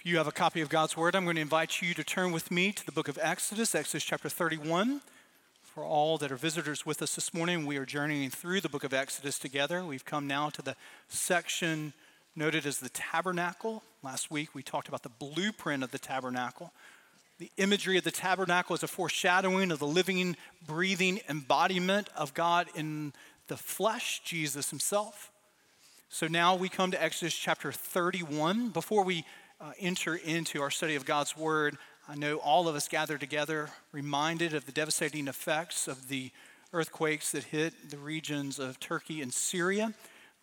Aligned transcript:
If 0.00 0.06
you 0.06 0.16
have 0.16 0.26
a 0.26 0.32
copy 0.32 0.62
of 0.62 0.70
God's 0.70 0.96
Word, 0.96 1.14
I'm 1.14 1.24
going 1.24 1.36
to 1.36 1.42
invite 1.42 1.82
you 1.82 1.92
to 1.92 2.02
turn 2.02 2.32
with 2.32 2.50
me 2.50 2.72
to 2.72 2.86
the 2.86 2.90
book 2.90 3.08
of 3.08 3.18
Exodus, 3.20 3.74
Exodus 3.74 4.02
chapter 4.02 4.30
31. 4.30 5.02
For 5.62 5.84
all 5.84 6.16
that 6.16 6.32
are 6.32 6.36
visitors 6.36 6.86
with 6.86 7.02
us 7.02 7.14
this 7.14 7.34
morning, 7.34 7.66
we 7.66 7.76
are 7.76 7.84
journeying 7.84 8.30
through 8.30 8.62
the 8.62 8.70
book 8.70 8.82
of 8.82 8.94
Exodus 8.94 9.38
together. 9.38 9.84
We've 9.84 10.06
come 10.06 10.26
now 10.26 10.48
to 10.48 10.62
the 10.62 10.74
section 11.08 11.92
noted 12.34 12.64
as 12.64 12.78
the 12.78 12.88
tabernacle. 12.88 13.82
Last 14.02 14.30
week 14.30 14.54
we 14.54 14.62
talked 14.62 14.88
about 14.88 15.02
the 15.02 15.10
blueprint 15.10 15.84
of 15.84 15.90
the 15.90 15.98
tabernacle. 15.98 16.72
The 17.38 17.50
imagery 17.58 17.98
of 17.98 18.04
the 18.04 18.10
tabernacle 18.10 18.74
is 18.74 18.82
a 18.82 18.88
foreshadowing 18.88 19.70
of 19.70 19.80
the 19.80 19.86
living, 19.86 20.34
breathing 20.66 21.20
embodiment 21.28 22.08
of 22.16 22.32
God 22.32 22.68
in 22.74 23.12
the 23.48 23.58
flesh, 23.58 24.22
Jesus 24.24 24.70
himself. 24.70 25.30
So 26.08 26.26
now 26.26 26.54
we 26.54 26.70
come 26.70 26.90
to 26.90 27.02
Exodus 27.02 27.34
chapter 27.34 27.70
31. 27.70 28.70
Before 28.70 29.04
we 29.04 29.26
uh, 29.60 29.72
enter 29.78 30.14
into 30.16 30.62
our 30.62 30.70
study 30.70 30.94
of 30.94 31.04
God's 31.04 31.36
Word, 31.36 31.76
I 32.08 32.14
know 32.14 32.36
all 32.36 32.66
of 32.66 32.74
us 32.74 32.88
gathered 32.88 33.20
together 33.20 33.68
reminded 33.92 34.54
of 34.54 34.64
the 34.64 34.72
devastating 34.72 35.28
effects 35.28 35.86
of 35.86 36.08
the 36.08 36.30
earthquakes 36.72 37.32
that 37.32 37.44
hit 37.44 37.90
the 37.90 37.98
regions 37.98 38.58
of 38.58 38.80
Turkey 38.80 39.20
and 39.20 39.32
Syria. 39.32 39.92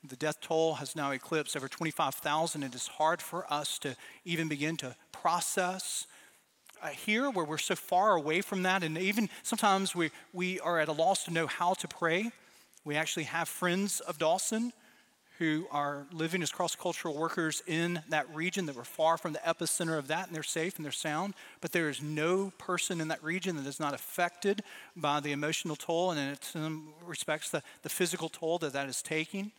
The 0.08 0.16
death 0.16 0.40
toll 0.40 0.76
has 0.76 0.96
now 0.96 1.12
eclipsed 1.12 1.58
over 1.58 1.68
25,000. 1.68 2.64
It 2.64 2.76
is 2.76 2.88
hard 2.88 3.22
for 3.22 3.52
us 3.52 3.80
to 3.80 3.96
even 4.24 4.48
begin 4.48 4.78
to 4.78 4.96
process 5.12 6.06
uh, 6.84 6.90
here 6.90 7.32
where 7.32 7.46
we're 7.46 7.58
so 7.58 7.76
far 7.76 8.16
away 8.16 8.42
from 8.42 8.64
that. 8.64 8.84
And 8.84 8.98
even 8.98 9.30
sometimes 9.42 9.96
we, 9.96 10.12
we 10.32 10.60
are 10.60 10.80
at 10.80 10.90
a 10.90 10.94
loss 10.94 11.24
to 11.24 11.34
know 11.34 11.48
how 11.48 11.74
to 11.74 11.88
pray. 11.88 12.32
We 12.86 12.96
actually 12.96 13.24
have 13.24 13.50
friends 13.50 14.00
of 14.00 14.20
Dawson 14.20 14.74
who 15.40 15.68
are 15.72 16.08
living 16.12 16.42
as 16.42 16.52
cross 16.52 16.76
cultural 16.76 17.16
workers 17.16 17.62
in 17.68 18.02
that 18.10 18.28
region 18.34 18.66
that 18.66 18.76
were 18.76 18.84
far 18.84 19.18
from 19.18 19.34
the 19.34 19.40
epicenter 19.40 19.98
of 19.98 20.08
that, 20.08 20.28
and 20.28 20.36
they're 20.36 20.44
safe 20.44 20.78
and 20.78 20.86
they're 20.86 20.92
sound. 20.92 21.34
But 21.62 21.72
there 21.72 21.90
is 21.90 22.02
no 22.02 22.52
person 22.58 23.00
in 23.00 23.08
that 23.10 23.24
region 23.24 23.56
that 23.58 23.68
is 23.68 23.80
not 23.80 23.94
affected 23.94 24.64
by 24.96 25.20
the 25.20 25.32
emotional 25.32 25.76
toll 25.76 26.12
and, 26.12 26.20
in 26.20 26.38
some 26.42 26.90
respects, 27.06 27.50
the, 27.50 27.62
the 27.84 27.90
physical 27.90 28.30
toll 28.30 28.58
that 28.60 28.74
that 28.74 28.90
is 28.90 29.02
taking. 29.02 29.52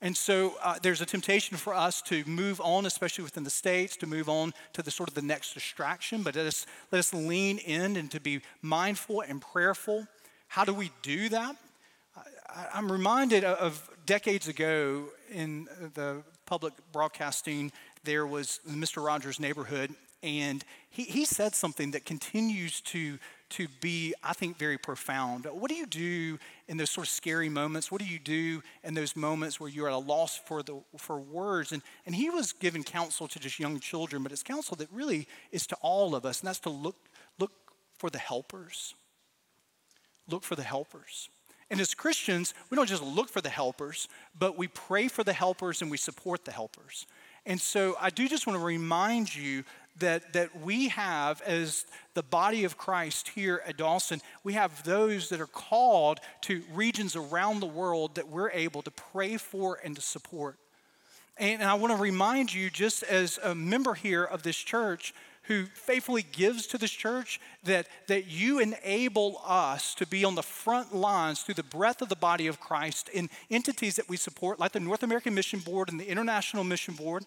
And 0.00 0.16
so 0.16 0.54
uh, 0.62 0.78
there's 0.80 1.00
a 1.00 1.06
temptation 1.06 1.56
for 1.56 1.74
us 1.74 2.00
to 2.02 2.22
move 2.24 2.60
on, 2.60 2.86
especially 2.86 3.24
within 3.24 3.42
the 3.42 3.50
states, 3.50 3.96
to 3.96 4.06
move 4.06 4.28
on 4.28 4.54
to 4.74 4.82
the 4.82 4.92
sort 4.92 5.08
of 5.08 5.16
the 5.16 5.22
next 5.22 5.54
distraction. 5.54 6.22
But 6.22 6.36
let 6.36 6.46
us, 6.46 6.66
let 6.92 7.00
us 7.00 7.12
lean 7.12 7.58
in 7.58 7.96
and 7.96 8.08
to 8.12 8.20
be 8.20 8.40
mindful 8.62 9.22
and 9.22 9.40
prayerful. 9.40 10.06
How 10.46 10.64
do 10.64 10.72
we 10.72 10.92
do 11.02 11.28
that? 11.30 11.56
I, 12.48 12.78
am 12.78 12.90
reminded 12.90 13.44
of 13.44 13.90
decades 14.08 14.48
ago 14.48 15.04
in 15.30 15.68
the 15.92 16.22
public 16.46 16.72
broadcasting, 16.92 17.70
there 18.04 18.26
was 18.26 18.58
Mr. 18.66 19.04
Rogers' 19.04 19.38
neighborhood, 19.38 19.94
and 20.22 20.64
he, 20.88 21.02
he 21.04 21.26
said 21.26 21.54
something 21.54 21.90
that 21.90 22.06
continues 22.06 22.80
to, 22.80 23.18
to 23.50 23.68
be, 23.82 24.14
I 24.24 24.32
think, 24.32 24.56
very 24.56 24.78
profound. 24.78 25.44
What 25.44 25.68
do 25.68 25.74
you 25.74 25.84
do 25.84 26.38
in 26.68 26.78
those 26.78 26.88
sort 26.88 27.06
of 27.06 27.10
scary 27.10 27.50
moments? 27.50 27.92
What 27.92 28.00
do 28.00 28.06
you 28.06 28.18
do 28.18 28.62
in 28.82 28.94
those 28.94 29.14
moments 29.14 29.60
where 29.60 29.68
you're 29.68 29.88
at 29.88 29.94
a 29.94 29.98
loss 29.98 30.38
for, 30.38 30.62
the, 30.62 30.80
for 30.96 31.18
words? 31.20 31.72
And, 31.72 31.82
and 32.06 32.14
he 32.14 32.30
was 32.30 32.54
giving 32.54 32.84
counsel 32.84 33.28
to 33.28 33.38
just 33.38 33.60
young 33.60 33.78
children, 33.78 34.22
but 34.22 34.32
it's 34.32 34.42
counsel 34.42 34.74
that 34.76 34.88
really 34.90 35.28
is 35.52 35.66
to 35.66 35.76
all 35.82 36.14
of 36.14 36.24
us, 36.24 36.40
and 36.40 36.48
that's 36.48 36.60
to 36.60 36.70
look, 36.70 36.96
look 37.38 37.52
for 37.98 38.08
the 38.08 38.18
helpers. 38.18 38.94
Look 40.30 40.44
for 40.44 40.56
the 40.56 40.62
helpers. 40.62 41.28
And 41.70 41.80
as 41.80 41.94
Christians, 41.94 42.54
we 42.70 42.76
don't 42.76 42.88
just 42.88 43.02
look 43.02 43.28
for 43.28 43.40
the 43.40 43.50
helpers, 43.50 44.08
but 44.38 44.56
we 44.56 44.68
pray 44.68 45.08
for 45.08 45.22
the 45.22 45.32
helpers 45.32 45.82
and 45.82 45.90
we 45.90 45.98
support 45.98 46.44
the 46.44 46.52
helpers. 46.52 47.06
And 47.44 47.60
so 47.60 47.96
I 48.00 48.10
do 48.10 48.28
just 48.28 48.46
want 48.46 48.58
to 48.58 48.64
remind 48.64 49.34
you 49.34 49.64
that, 49.98 50.32
that 50.32 50.60
we 50.60 50.88
have, 50.88 51.42
as 51.42 51.84
the 52.14 52.22
body 52.22 52.64
of 52.64 52.78
Christ 52.78 53.28
here 53.28 53.62
at 53.66 53.76
Dawson, 53.76 54.20
we 54.44 54.52
have 54.54 54.84
those 54.84 55.28
that 55.28 55.40
are 55.40 55.46
called 55.46 56.20
to 56.42 56.62
regions 56.72 57.16
around 57.16 57.60
the 57.60 57.66
world 57.66 58.14
that 58.14 58.28
we're 58.28 58.50
able 58.50 58.82
to 58.82 58.90
pray 58.90 59.36
for 59.36 59.78
and 59.82 59.96
to 59.96 60.02
support. 60.02 60.56
And 61.36 61.62
I 61.62 61.74
want 61.74 61.92
to 61.94 62.02
remind 62.02 62.52
you, 62.52 62.68
just 62.68 63.02
as 63.04 63.38
a 63.42 63.54
member 63.54 63.94
here 63.94 64.24
of 64.24 64.42
this 64.42 64.56
church, 64.56 65.14
who 65.48 65.64
faithfully 65.64 66.24
gives 66.30 66.66
to 66.66 66.78
this 66.78 66.90
church, 66.90 67.40
that, 67.64 67.88
that 68.06 68.26
you 68.26 68.60
enable 68.60 69.40
us 69.44 69.94
to 69.94 70.06
be 70.06 70.22
on 70.24 70.34
the 70.34 70.42
front 70.42 70.94
lines 70.94 71.40
through 71.40 71.54
the 71.54 71.62
breadth 71.62 72.02
of 72.02 72.10
the 72.10 72.16
body 72.16 72.46
of 72.46 72.60
Christ 72.60 73.08
in 73.08 73.30
entities 73.50 73.96
that 73.96 74.08
we 74.08 74.18
support, 74.18 74.60
like 74.60 74.72
the 74.72 74.80
North 74.80 75.02
American 75.02 75.34
Mission 75.34 75.60
Board 75.60 75.88
and 75.90 75.98
the 75.98 76.08
International 76.08 76.64
Mission 76.64 76.94
Board, 76.94 77.24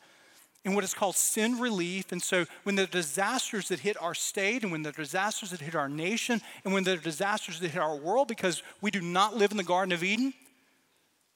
in 0.64 0.76
what 0.76 0.84
is 0.84 0.94
called 0.94 1.16
Send 1.16 1.60
Relief. 1.60 2.12
And 2.12 2.22
so, 2.22 2.46
when 2.62 2.76
the 2.76 2.86
disasters 2.86 3.70
that 3.70 3.80
hit 3.80 4.00
our 4.00 4.14
state, 4.14 4.62
and 4.62 4.72
when 4.72 4.84
the 4.84 4.92
disasters 4.92 5.50
that 5.50 5.60
hit 5.60 5.74
our 5.74 5.90
nation, 5.90 6.42
and 6.64 6.74
when 6.76 6.84
the 6.84 6.98
disasters 6.98 7.60
that 7.60 7.72
hit 7.72 7.82
our 7.82 7.96
world, 7.96 8.28
because 8.28 8.62
we 8.82 8.92
do 8.92 9.02
not 9.02 9.36
live 9.36 9.50
in 9.50 9.58
the 9.58 9.64
Garden 9.64 9.92
of 9.92 10.04
Eden, 10.04 10.34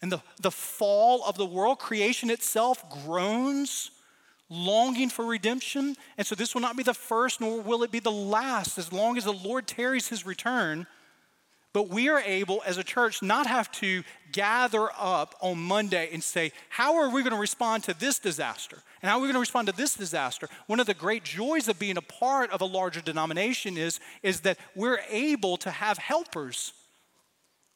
and 0.04 0.12
the, 0.12 0.22
the 0.40 0.52
fall 0.52 1.24
of 1.26 1.36
the 1.36 1.48
world, 1.48 1.80
creation 1.80 2.30
itself 2.30 2.84
groans 3.04 3.90
longing 4.50 5.10
for 5.10 5.26
redemption. 5.26 5.96
And 6.18 6.26
so 6.26 6.36
this 6.36 6.54
will 6.54 6.62
not 6.62 6.78
be 6.78 6.84
the 6.84 6.94
first, 6.94 7.42
nor 7.42 7.62
will 7.62 7.84
it 7.84 7.92
be 7.92 8.00
the 8.00 8.12
last, 8.12 8.78
as 8.78 8.92
long 8.92 9.18
as 9.18 9.24
the 9.24 9.34
Lord 9.34 9.68
tarries 9.68 10.08
his 10.08 10.26
return. 10.26 10.88
But 11.74 11.90
we 11.90 12.08
are 12.08 12.22
able, 12.22 12.64
as 12.66 12.78
a 12.78 12.86
church, 12.86 13.22
not 13.22 13.48
have 13.48 13.70
to 13.74 14.04
gather 14.32 14.88
up 14.98 15.36
on 15.42 15.58
Monday 15.58 16.10
and 16.14 16.24
say, 16.24 16.54
How 16.70 16.96
are 16.96 17.10
we 17.10 17.22
going 17.22 17.34
to 17.34 17.40
respond 17.40 17.84
to 17.84 17.94
this 17.94 18.18
disaster? 18.18 18.78
And 19.02 19.10
how 19.10 19.18
are 19.18 19.22
we 19.22 19.28
going 19.28 19.34
to 19.34 19.42
respond 19.42 19.68
to 19.68 19.76
this 19.76 19.94
disaster? 19.94 20.48
One 20.68 20.80
of 20.80 20.88
the 20.88 20.94
great 20.94 21.26
joys 21.26 21.68
of 21.68 21.78
being 21.78 21.98
a 21.98 22.02
part 22.02 22.50
of 22.52 22.62
a 22.62 22.66
larger 22.66 23.02
denomination 23.02 23.78
is, 23.78 24.00
is 24.24 24.40
that 24.42 24.58
we're 24.74 25.02
able 25.10 25.58
to 25.58 25.70
have 25.70 25.98
helpers 25.98 26.72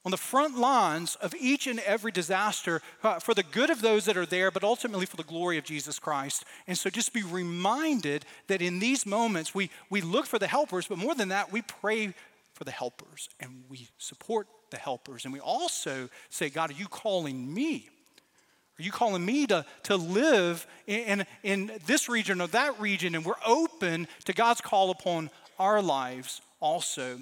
on 0.10 0.12
the 0.12 0.18
front 0.18 0.58
lines 0.58 1.16
of 1.18 1.36
each 1.40 1.68
and 1.68 1.78
every 1.82 2.12
disaster 2.12 2.82
uh, 3.04 3.20
for 3.20 3.36
the 3.36 3.44
good 3.44 3.70
of 3.70 3.80
those 3.82 4.06
that 4.06 4.18
are 4.18 4.26
there, 4.26 4.50
but 4.50 4.64
ultimately 4.64 5.06
for 5.06 5.18
the 5.18 5.24
glory 5.24 5.60
of 5.60 5.64
Jesus 5.64 6.00
Christ. 6.00 6.46
And 6.66 6.76
so 6.76 6.90
just 6.90 7.14
be 7.14 7.22
reminded 7.22 8.26
that 8.48 8.60
in 8.60 8.80
these 8.80 9.06
moments, 9.06 9.54
we, 9.54 9.70
we 9.92 10.02
look 10.02 10.26
for 10.26 10.40
the 10.40 10.48
helpers, 10.48 10.88
but 10.88 10.98
more 10.98 11.14
than 11.14 11.30
that, 11.30 11.52
we 11.52 11.62
pray 11.62 12.16
for 12.54 12.64
the 12.64 12.72
helpers 12.72 13.30
and 13.40 13.64
we 13.70 13.88
support 14.00 14.48
the 14.72 14.78
helpers. 14.78 15.26
And 15.26 15.32
we 15.32 15.40
also 15.40 16.10
say, 16.32 16.50
God, 16.50 16.72
are 16.72 16.74
you 16.74 16.88
calling 16.88 17.54
me? 17.54 17.88
Are 18.80 18.84
you 18.84 18.92
calling 18.92 19.24
me 19.24 19.46
to, 19.46 19.64
to 19.84 19.96
live 19.96 20.66
in, 20.88 21.20
in, 21.20 21.26
in 21.44 21.72
this 21.86 22.10
region 22.10 22.42
or 22.42 22.48
that 22.48 22.80
region? 22.80 23.14
And 23.14 23.24
we're 23.24 23.34
open 23.46 24.08
to 24.26 24.34
God's 24.34 24.62
call 24.62 24.90
upon 24.90 25.30
our 25.60 25.84
lives 25.84 26.42
also. 26.60 27.20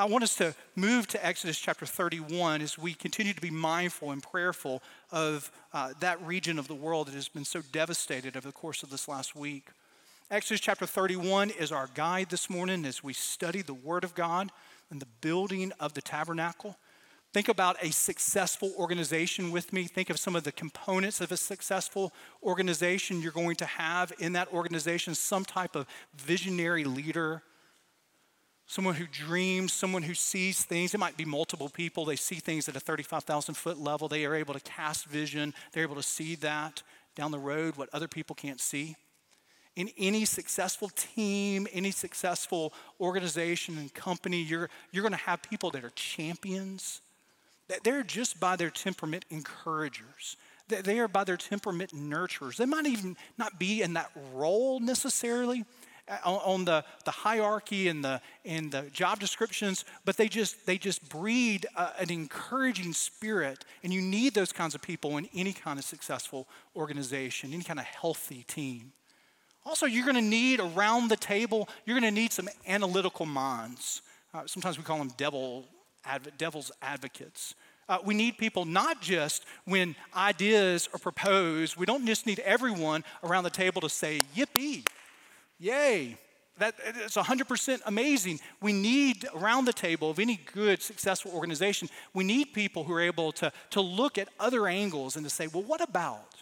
I 0.00 0.04
want 0.04 0.22
us 0.22 0.36
to 0.36 0.54
move 0.76 1.08
to 1.08 1.26
Exodus 1.26 1.58
chapter 1.58 1.84
31 1.84 2.62
as 2.62 2.78
we 2.78 2.94
continue 2.94 3.32
to 3.32 3.40
be 3.40 3.50
mindful 3.50 4.12
and 4.12 4.22
prayerful 4.22 4.80
of 5.10 5.50
uh, 5.72 5.92
that 5.98 6.24
region 6.24 6.56
of 6.56 6.68
the 6.68 6.74
world 6.76 7.08
that 7.08 7.14
has 7.16 7.26
been 7.26 7.44
so 7.44 7.62
devastated 7.72 8.36
over 8.36 8.46
the 8.46 8.52
course 8.52 8.84
of 8.84 8.90
this 8.90 9.08
last 9.08 9.34
week. 9.34 9.70
Exodus 10.30 10.60
chapter 10.60 10.86
31 10.86 11.50
is 11.50 11.72
our 11.72 11.88
guide 11.94 12.28
this 12.30 12.48
morning 12.48 12.84
as 12.84 13.02
we 13.02 13.12
study 13.12 13.60
the 13.60 13.74
Word 13.74 14.04
of 14.04 14.14
God 14.14 14.52
and 14.88 15.02
the 15.02 15.08
building 15.20 15.72
of 15.80 15.94
the 15.94 16.02
tabernacle. 16.02 16.76
Think 17.32 17.48
about 17.48 17.76
a 17.82 17.90
successful 17.90 18.72
organization 18.78 19.50
with 19.50 19.72
me. 19.72 19.86
Think 19.86 20.10
of 20.10 20.20
some 20.20 20.36
of 20.36 20.44
the 20.44 20.52
components 20.52 21.20
of 21.20 21.32
a 21.32 21.36
successful 21.36 22.12
organization. 22.44 23.20
You're 23.20 23.32
going 23.32 23.56
to 23.56 23.66
have 23.66 24.12
in 24.20 24.34
that 24.34 24.52
organization 24.52 25.16
some 25.16 25.44
type 25.44 25.74
of 25.74 25.88
visionary 26.16 26.84
leader 26.84 27.42
someone 28.68 28.94
who 28.94 29.06
dreams, 29.06 29.72
someone 29.72 30.02
who 30.02 30.14
sees 30.14 30.62
things. 30.62 30.94
It 30.94 30.98
might 30.98 31.16
be 31.16 31.24
multiple 31.24 31.70
people. 31.70 32.04
They 32.04 32.16
see 32.16 32.36
things 32.36 32.68
at 32.68 32.76
a 32.76 32.80
35,000 32.80 33.54
foot 33.54 33.78
level. 33.78 34.08
They 34.08 34.26
are 34.26 34.34
able 34.34 34.54
to 34.54 34.60
cast 34.60 35.06
vision, 35.06 35.54
they're 35.72 35.82
able 35.82 35.96
to 35.96 36.02
see 36.02 36.36
that 36.36 36.82
down 37.16 37.32
the 37.32 37.38
road, 37.38 37.76
what 37.76 37.88
other 37.92 38.06
people 38.06 38.36
can't 38.36 38.60
see. 38.60 38.94
In 39.74 39.90
any 39.96 40.24
successful 40.24 40.90
team, 40.90 41.66
any 41.72 41.90
successful 41.90 42.72
organization 43.00 43.78
and 43.78 43.92
company, 43.92 44.42
you're, 44.42 44.70
you're 44.92 45.02
going 45.02 45.12
to 45.12 45.18
have 45.18 45.42
people 45.42 45.70
that 45.70 45.84
are 45.84 45.90
champions. 45.90 47.00
They're 47.84 48.02
just 48.02 48.38
by 48.38 48.56
their 48.56 48.70
temperament 48.70 49.24
encouragers. 49.30 50.36
They 50.68 50.98
are 50.98 51.08
by 51.08 51.24
their 51.24 51.36
temperament 51.36 51.92
nurturers. 51.92 52.56
They 52.56 52.66
might 52.66 52.86
even 52.86 53.16
not 53.38 53.58
be 53.58 53.82
in 53.82 53.94
that 53.94 54.10
role 54.34 54.80
necessarily, 54.80 55.64
on 56.24 56.64
the, 56.64 56.84
the 57.04 57.10
hierarchy 57.10 57.88
and 57.88 58.04
the, 58.04 58.20
and 58.44 58.72
the 58.72 58.82
job 58.92 59.20
descriptions, 59.20 59.84
but 60.04 60.16
they 60.16 60.28
just, 60.28 60.66
they 60.66 60.78
just 60.78 61.08
breed 61.08 61.66
a, 61.76 61.90
an 62.00 62.10
encouraging 62.10 62.92
spirit. 62.92 63.64
And 63.82 63.92
you 63.92 64.00
need 64.00 64.34
those 64.34 64.52
kinds 64.52 64.74
of 64.74 64.82
people 64.82 65.16
in 65.16 65.28
any 65.34 65.52
kind 65.52 65.78
of 65.78 65.84
successful 65.84 66.48
organization, 66.74 67.52
any 67.52 67.64
kind 67.64 67.78
of 67.78 67.84
healthy 67.84 68.44
team. 68.46 68.92
Also, 69.66 69.86
you're 69.86 70.04
going 70.04 70.16
to 70.16 70.22
need 70.22 70.60
around 70.60 71.08
the 71.08 71.16
table, 71.16 71.68
you're 71.84 71.98
going 71.98 72.14
to 72.14 72.20
need 72.20 72.32
some 72.32 72.48
analytical 72.66 73.26
minds. 73.26 74.00
Uh, 74.32 74.42
sometimes 74.46 74.78
we 74.78 74.84
call 74.84 74.98
them 74.98 75.12
devil, 75.16 75.66
adv- 76.04 76.36
devil's 76.38 76.72
advocates. 76.80 77.54
Uh, 77.88 77.98
we 78.04 78.14
need 78.14 78.36
people 78.36 78.64
not 78.64 79.00
just 79.00 79.44
when 79.64 79.96
ideas 80.14 80.88
are 80.92 80.98
proposed. 80.98 81.76
We 81.76 81.86
don't 81.86 82.06
just 82.06 82.26
need 82.26 82.38
everyone 82.40 83.02
around 83.24 83.44
the 83.44 83.50
table 83.50 83.80
to 83.80 83.88
say, 83.88 84.20
yippee, 84.36 84.86
yay. 85.58 86.16
That, 86.58 86.74
it's 86.84 87.16
100% 87.16 87.80
amazing. 87.86 88.40
We 88.60 88.72
need 88.72 89.26
around 89.34 89.66
the 89.66 89.72
table 89.72 90.10
of 90.10 90.18
any 90.18 90.40
good, 90.52 90.82
successful 90.82 91.30
organization, 91.32 91.88
we 92.14 92.24
need 92.24 92.52
people 92.52 92.82
who 92.82 92.92
are 92.94 93.00
able 93.00 93.30
to, 93.32 93.52
to 93.70 93.80
look 93.80 94.18
at 94.18 94.28
other 94.40 94.66
angles 94.66 95.14
and 95.14 95.24
to 95.24 95.30
say, 95.30 95.46
well, 95.46 95.62
what 95.62 95.80
about? 95.80 96.34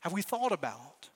Have 0.00 0.12
we 0.12 0.22
thought 0.22 0.52
about? 0.52 1.10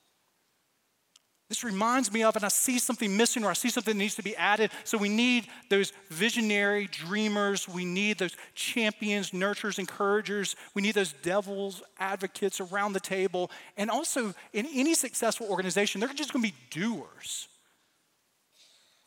This 1.50 1.64
reminds 1.64 2.12
me 2.12 2.22
of, 2.22 2.36
and 2.36 2.44
I 2.44 2.48
see 2.48 2.78
something 2.78 3.16
missing 3.16 3.44
or 3.44 3.50
I 3.50 3.54
see 3.54 3.70
something 3.70 3.94
that 3.94 3.98
needs 3.98 4.14
to 4.14 4.22
be 4.22 4.36
added. 4.36 4.70
So 4.84 4.96
we 4.96 5.08
need 5.08 5.48
those 5.68 5.92
visionary 6.08 6.86
dreamers. 6.86 7.68
We 7.68 7.84
need 7.84 8.18
those 8.18 8.36
champions, 8.54 9.32
nurturers, 9.32 9.80
encouragers. 9.80 10.54
We 10.74 10.82
need 10.82 10.94
those 10.94 11.12
devils, 11.12 11.82
advocates 11.98 12.60
around 12.60 12.92
the 12.92 13.00
table. 13.00 13.50
And 13.76 13.90
also, 13.90 14.32
in 14.52 14.64
any 14.72 14.94
successful 14.94 15.48
organization, 15.48 16.00
they're 16.00 16.10
just 16.10 16.32
going 16.32 16.44
to 16.44 16.52
be 16.52 16.56
doers. 16.70 17.48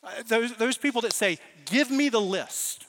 Uh, 0.02 0.10
those, 0.28 0.54
those 0.56 0.76
people 0.76 1.00
that 1.00 1.14
say, 1.14 1.38
Give 1.64 1.90
me 1.90 2.10
the 2.10 2.20
list. 2.20 2.84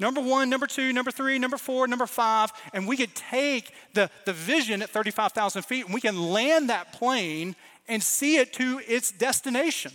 Number 0.00 0.20
one, 0.20 0.50
number 0.50 0.66
two, 0.66 0.92
number 0.92 1.12
three, 1.12 1.38
number 1.38 1.56
four, 1.56 1.86
number 1.86 2.06
five, 2.06 2.50
and 2.72 2.88
we 2.88 2.96
could 2.96 3.14
take 3.14 3.72
the, 3.92 4.10
the 4.24 4.32
vision 4.32 4.82
at 4.82 4.90
35,000 4.90 5.62
feet 5.62 5.84
and 5.84 5.94
we 5.94 6.00
can 6.00 6.32
land 6.32 6.68
that 6.68 6.92
plane 6.92 7.54
and 7.88 8.02
see 8.02 8.36
it 8.36 8.52
to 8.54 8.80
its 8.86 9.10
destination. 9.10 9.92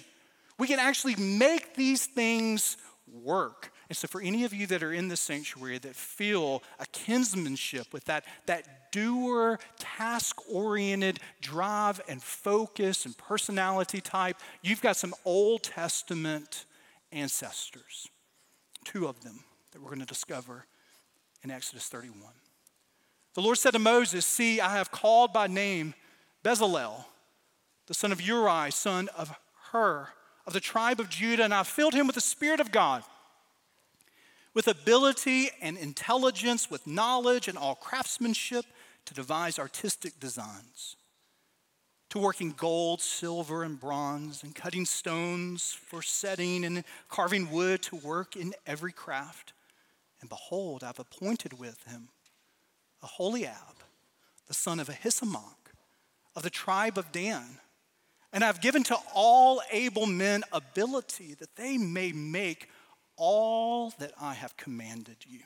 We 0.57 0.67
can 0.67 0.79
actually 0.79 1.15
make 1.15 1.75
these 1.75 2.05
things 2.05 2.77
work. 3.07 3.71
And 3.87 3.97
so, 3.97 4.07
for 4.07 4.21
any 4.21 4.43
of 4.43 4.53
you 4.53 4.67
that 4.67 4.83
are 4.83 4.93
in 4.93 5.07
the 5.07 5.17
sanctuary 5.17 5.79
that 5.79 5.95
feel 5.95 6.61
a 6.79 6.85
kinsmanship 6.85 7.91
with 7.91 8.05
that, 8.05 8.23
that 8.45 8.91
doer, 8.91 9.59
task 9.79 10.37
oriented 10.51 11.19
drive 11.41 11.99
and 12.07 12.21
focus 12.21 13.05
and 13.05 13.17
personality 13.17 13.99
type, 13.99 14.37
you've 14.61 14.81
got 14.81 14.95
some 14.95 15.15
Old 15.25 15.63
Testament 15.63 16.65
ancestors, 17.11 18.07
two 18.85 19.07
of 19.07 19.21
them 19.21 19.43
that 19.71 19.81
we're 19.81 19.89
going 19.89 20.01
to 20.01 20.05
discover 20.05 20.65
in 21.43 21.49
Exodus 21.49 21.87
31. 21.87 22.19
The 23.33 23.41
Lord 23.41 23.57
said 23.57 23.71
to 23.71 23.79
Moses, 23.79 24.25
See, 24.25 24.61
I 24.61 24.75
have 24.75 24.91
called 24.91 25.33
by 25.33 25.47
name 25.47 25.95
Bezalel 26.43 27.05
the 27.89 27.95
son 27.95 28.11
of 28.11 28.21
Uri, 28.21 28.71
son 28.71 29.09
of 29.17 29.35
Hur, 29.71 30.07
of 30.45 30.53
the 30.53 30.59
tribe 30.59 30.99
of 30.99 31.09
Judah, 31.09 31.43
and 31.43 31.53
I 31.53 31.63
filled 31.63 31.95
him 31.95 32.05
with 32.05 32.13
the 32.13 32.21
Spirit 32.21 32.59
of 32.59 32.71
God, 32.71 33.03
with 34.53 34.67
ability 34.67 35.49
and 35.59 35.75
intelligence, 35.75 36.69
with 36.69 36.85
knowledge 36.85 37.47
and 37.47 37.57
all 37.57 37.73
craftsmanship 37.73 38.65
to 39.05 39.13
devise 39.15 39.57
artistic 39.57 40.19
designs, 40.19 40.97
to 42.09 42.19
work 42.19 42.41
in 42.41 42.51
gold, 42.51 43.01
silver, 43.01 43.63
and 43.63 43.79
bronze, 43.79 44.43
and 44.43 44.53
cutting 44.53 44.85
stones 44.85 45.73
for 45.73 46.03
setting, 46.03 46.63
and 46.63 46.83
carving 47.09 47.49
wood 47.49 47.81
to 47.81 47.95
work 47.95 48.35
in 48.35 48.53
every 48.67 48.91
craft. 48.91 49.53
And 50.21 50.29
behold, 50.29 50.83
I've 50.83 50.99
appointed 50.99 51.57
with 51.57 51.83
him 51.85 52.09
Aholiab, 53.01 53.77
the 54.47 54.53
son 54.53 54.79
of 54.79 54.89
Ahisamach, 54.89 55.73
of 56.35 56.43
the 56.43 56.51
tribe 56.51 56.95
of 56.95 57.11
Dan 57.11 57.57
and 58.31 58.43
I've 58.43 58.61
given 58.61 58.83
to 58.83 58.97
all 59.13 59.61
able 59.71 60.05
men 60.05 60.43
ability 60.51 61.35
that 61.35 61.55
they 61.55 61.77
may 61.77 62.11
make 62.11 62.69
all 63.15 63.93
that 63.99 64.13
I 64.21 64.33
have 64.33 64.55
commanded 64.55 65.17
you. 65.27 65.41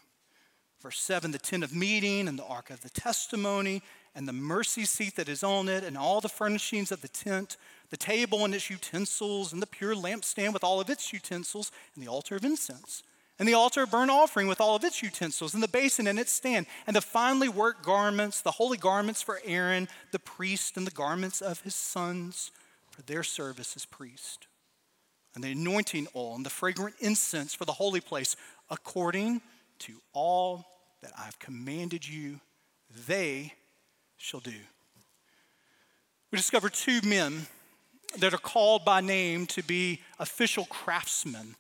Verse 0.82 1.00
7 1.00 1.32
the 1.32 1.40
tent 1.40 1.64
of 1.64 1.74
meeting 1.74 2.28
and 2.28 2.38
the 2.38 2.46
ark 2.46 2.70
of 2.70 2.82
the 2.82 2.90
testimony 2.90 3.82
and 4.16 4.28
the 4.28 4.34
mercy 4.34 4.86
seat 4.86 5.16
that 5.16 5.30
is 5.30 5.44
on 5.44 5.70
it 5.70 5.84
and 5.84 5.98
all 5.98 6.22
the 6.22 6.30
furnishings 6.30 6.92
of 6.92 7.02
the 7.02 7.08
tent, 7.08 7.58
the 7.90 7.98
table 7.98 8.44
and 8.44 8.54
its 8.54 8.70
utensils 8.70 9.54
and 9.54 9.62
the 9.62 9.68
pure 9.68 9.96
lampstand 9.96 10.54
with 10.54 10.64
all 10.64 10.82
of 10.82 10.90
its 10.90 11.14
utensils 11.14 11.72
and 11.96 12.04
the 12.04 12.10
altar 12.10 12.36
of 12.36 12.44
incense 12.44 13.04
and 13.40 13.48
the 13.48 13.54
altar 13.54 13.84
of 13.84 13.92
burnt 13.92 14.12
offering 14.12 14.48
with 14.48 14.62
all 14.62 14.76
of 14.76 14.84
its 14.84 15.02
utensils, 15.02 15.54
and 15.54 15.64
the 15.64 15.68
basin 15.68 16.08
and 16.08 16.20
its 16.20 16.32
stand, 16.32 16.68
and 16.86 16.96
the 16.96 17.02
finely 17.02 17.50
worked 17.50 17.84
garments, 17.84 18.42
the 18.42 18.52
holy 18.52 18.78
garments 18.78 19.22
for 19.22 19.42
Aaron, 19.44 19.88
the 20.12 20.20
priest, 20.20 20.78
and 20.78 20.86
the 20.86 20.92
garments 20.92 21.42
of 21.42 21.62
his 21.62 21.76
sons, 21.76 22.52
for 22.94 23.02
their 23.02 23.24
service 23.24 23.76
as 23.76 23.86
priest, 23.86 24.46
and 25.34 25.44
the 25.44 25.52
anointing 25.52 26.08
oil 26.16 26.36
and 26.36 26.46
the 26.46 26.52
fragrant 26.52 26.96
incense 27.00 27.56
for 27.56 27.66
the 27.66 27.72
holy 27.72 28.00
place, 28.00 28.36
according 28.70 29.42
to 29.80 29.94
all 30.14 30.64
that 31.02 31.12
I've 31.18 31.40
commanded 31.40 32.08
you, 32.08 32.40
they 33.08 33.54
shall 34.16 34.42
do. 34.42 34.54
We 36.32 36.38
discover 36.38 36.70
two 36.70 37.02
men 37.04 37.48
that 38.20 38.34
are 38.34 38.38
called 38.38 38.86
by 38.86 39.02
name 39.02 39.48
to 39.48 39.64
be 39.64 40.02
official 40.20 40.66
craftsmen, 40.66 41.56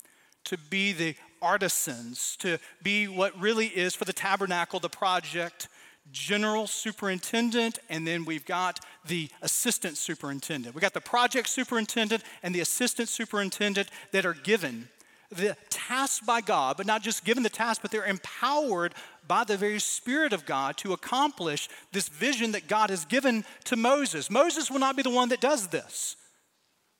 to 0.45 0.57
be 0.69 0.93
the 0.93 1.15
artisans, 1.41 2.37
to 2.37 2.59
be 2.83 3.07
what 3.07 3.39
really 3.39 3.67
is 3.67 3.95
for 3.95 4.05
the 4.05 4.13
tabernacle, 4.13 4.79
the 4.79 4.87
project, 4.87 5.67
general 6.11 6.67
superintendent, 6.67 7.79
and 7.89 8.07
then 8.07 8.25
we've 8.25 8.45
got 8.45 8.79
the 9.05 9.29
assistant 9.41 9.97
superintendent. 9.97 10.75
We've 10.75 10.81
got 10.81 10.93
the 10.93 11.01
project 11.01 11.49
superintendent 11.49 12.23
and 12.43 12.53
the 12.53 12.59
assistant 12.59 13.09
superintendent 13.09 13.89
that 14.11 14.25
are 14.25 14.33
given 14.33 14.89
the 15.31 15.57
task 15.69 16.25
by 16.25 16.41
God, 16.41 16.77
but 16.77 16.85
not 16.85 17.01
just 17.01 17.25
given 17.25 17.43
the 17.43 17.49
task, 17.49 17.81
but 17.81 17.91
they're 17.91 18.05
empowered 18.05 18.93
by 19.27 19.43
the 19.43 19.57
very 19.57 19.79
Spirit 19.79 20.33
of 20.33 20.45
God 20.45 20.77
to 20.77 20.93
accomplish 20.93 21.69
this 21.91 22.09
vision 22.09 22.51
that 22.51 22.67
God 22.67 22.89
has 22.89 23.05
given 23.05 23.45
to 23.65 23.75
Moses. 23.75 24.29
Moses 24.29 24.69
will 24.69 24.79
not 24.79 24.95
be 24.95 25.03
the 25.03 25.09
one 25.09 25.29
that 25.29 25.41
does 25.41 25.67
this. 25.67 26.15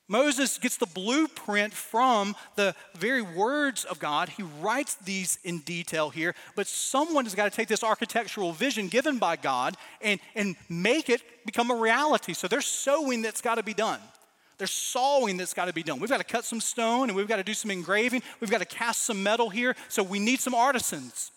Moses 0.06 0.58
gets 0.58 0.76
the 0.76 0.86
blueprint 0.86 1.72
from 1.72 2.36
the 2.56 2.74
very 2.94 3.22
words 3.22 3.84
of 3.84 3.98
God. 3.98 4.28
He 4.28 4.42
writes 4.42 4.96
these 4.96 5.38
in 5.44 5.60
detail 5.60 6.10
here, 6.10 6.34
but 6.56 6.66
someone 6.66 7.24
has 7.24 7.34
got 7.34 7.50
to 7.50 7.56
take 7.56 7.68
this 7.68 7.82
architectural 7.82 8.52
vision 8.52 8.88
given 8.88 9.18
by 9.18 9.36
God 9.36 9.76
and, 10.02 10.20
and 10.34 10.56
make 10.68 11.08
it 11.08 11.22
become 11.46 11.70
a 11.70 11.74
reality. 11.74 12.34
So 12.34 12.48
there's 12.48 12.66
sewing 12.66 13.22
that's 13.22 13.40
got 13.40 13.54
to 13.54 13.62
be 13.62 13.72
done. 13.72 14.00
There's 14.58 14.70
sawing 14.70 15.38
that's 15.38 15.54
got 15.54 15.66
to 15.66 15.72
be 15.72 15.82
done. 15.82 16.00
We've 16.00 16.10
got 16.10 16.18
to 16.18 16.24
cut 16.24 16.44
some 16.44 16.60
stone 16.60 17.08
and 17.08 17.16
we've 17.16 17.26
got 17.26 17.36
to 17.36 17.42
do 17.42 17.54
some 17.54 17.70
engraving. 17.70 18.22
We've 18.40 18.50
got 18.50 18.60
to 18.60 18.66
cast 18.66 19.02
some 19.02 19.22
metal 19.22 19.48
here. 19.48 19.74
So 19.88 20.02
we 20.02 20.18
need 20.18 20.38
some 20.38 20.54
artisans. 20.54 21.32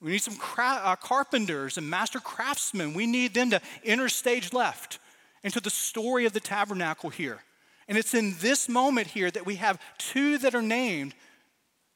We 0.00 0.12
need 0.12 0.22
some 0.22 0.36
cra- 0.36 0.82
uh, 0.84 0.96
carpenters 0.96 1.78
and 1.78 1.88
master 1.88 2.20
craftsmen. 2.20 2.92
We 2.92 3.06
need 3.06 3.32
them 3.32 3.50
to 3.50 3.60
enter 3.82 4.10
stage 4.10 4.52
left 4.52 4.98
into 5.44 5.60
the 5.60 5.70
story 5.70 6.24
of 6.24 6.32
the 6.32 6.40
tabernacle 6.40 7.10
here. 7.10 7.44
And 7.86 7.96
it's 7.96 8.14
in 8.14 8.34
this 8.40 8.68
moment 8.68 9.08
here 9.08 9.30
that 9.30 9.46
we 9.46 9.56
have 9.56 9.78
two 9.98 10.38
that 10.38 10.54
are 10.54 10.62
named 10.62 11.14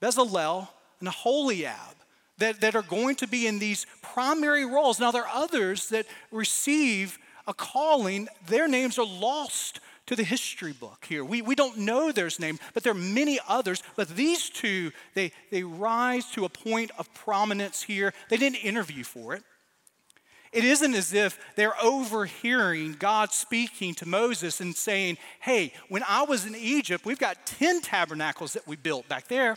Bezalel 0.00 0.68
and 1.00 1.08
Aholiab 1.08 1.96
that, 2.36 2.60
that 2.60 2.76
are 2.76 2.82
going 2.82 3.16
to 3.16 3.26
be 3.26 3.46
in 3.46 3.58
these 3.58 3.86
primary 4.02 4.64
roles. 4.64 5.00
Now, 5.00 5.10
there 5.10 5.26
are 5.26 5.42
others 5.42 5.88
that 5.88 6.06
receive 6.30 7.18
a 7.46 7.54
calling, 7.54 8.28
their 8.46 8.68
names 8.68 8.98
are 8.98 9.06
lost 9.06 9.80
to 10.06 10.14
the 10.14 10.22
history 10.22 10.72
book 10.72 11.04
here. 11.08 11.24
We, 11.24 11.42
we 11.42 11.54
don't 11.54 11.78
know 11.78 12.12
their 12.12 12.30
name, 12.38 12.58
but 12.74 12.82
there 12.82 12.92
are 12.92 12.94
many 12.94 13.40
others. 13.48 13.82
But 13.96 14.08
these 14.08 14.48
two, 14.48 14.92
they, 15.14 15.32
they 15.50 15.62
rise 15.62 16.30
to 16.32 16.44
a 16.44 16.48
point 16.48 16.90
of 16.98 17.12
prominence 17.14 17.82
here. 17.82 18.12
They 18.28 18.36
didn't 18.36 18.64
interview 18.64 19.04
for 19.04 19.34
it. 19.34 19.42
It 20.52 20.64
isn't 20.64 20.94
as 20.94 21.12
if 21.12 21.38
they're 21.56 21.80
overhearing 21.82 22.94
God 22.98 23.32
speaking 23.32 23.94
to 23.96 24.08
Moses 24.08 24.60
and 24.60 24.74
saying, 24.74 25.18
Hey, 25.40 25.72
when 25.88 26.02
I 26.08 26.22
was 26.22 26.46
in 26.46 26.54
Egypt, 26.56 27.04
we've 27.04 27.18
got 27.18 27.44
10 27.46 27.82
tabernacles 27.82 28.54
that 28.54 28.66
we 28.66 28.76
built 28.76 29.08
back 29.08 29.28
there. 29.28 29.56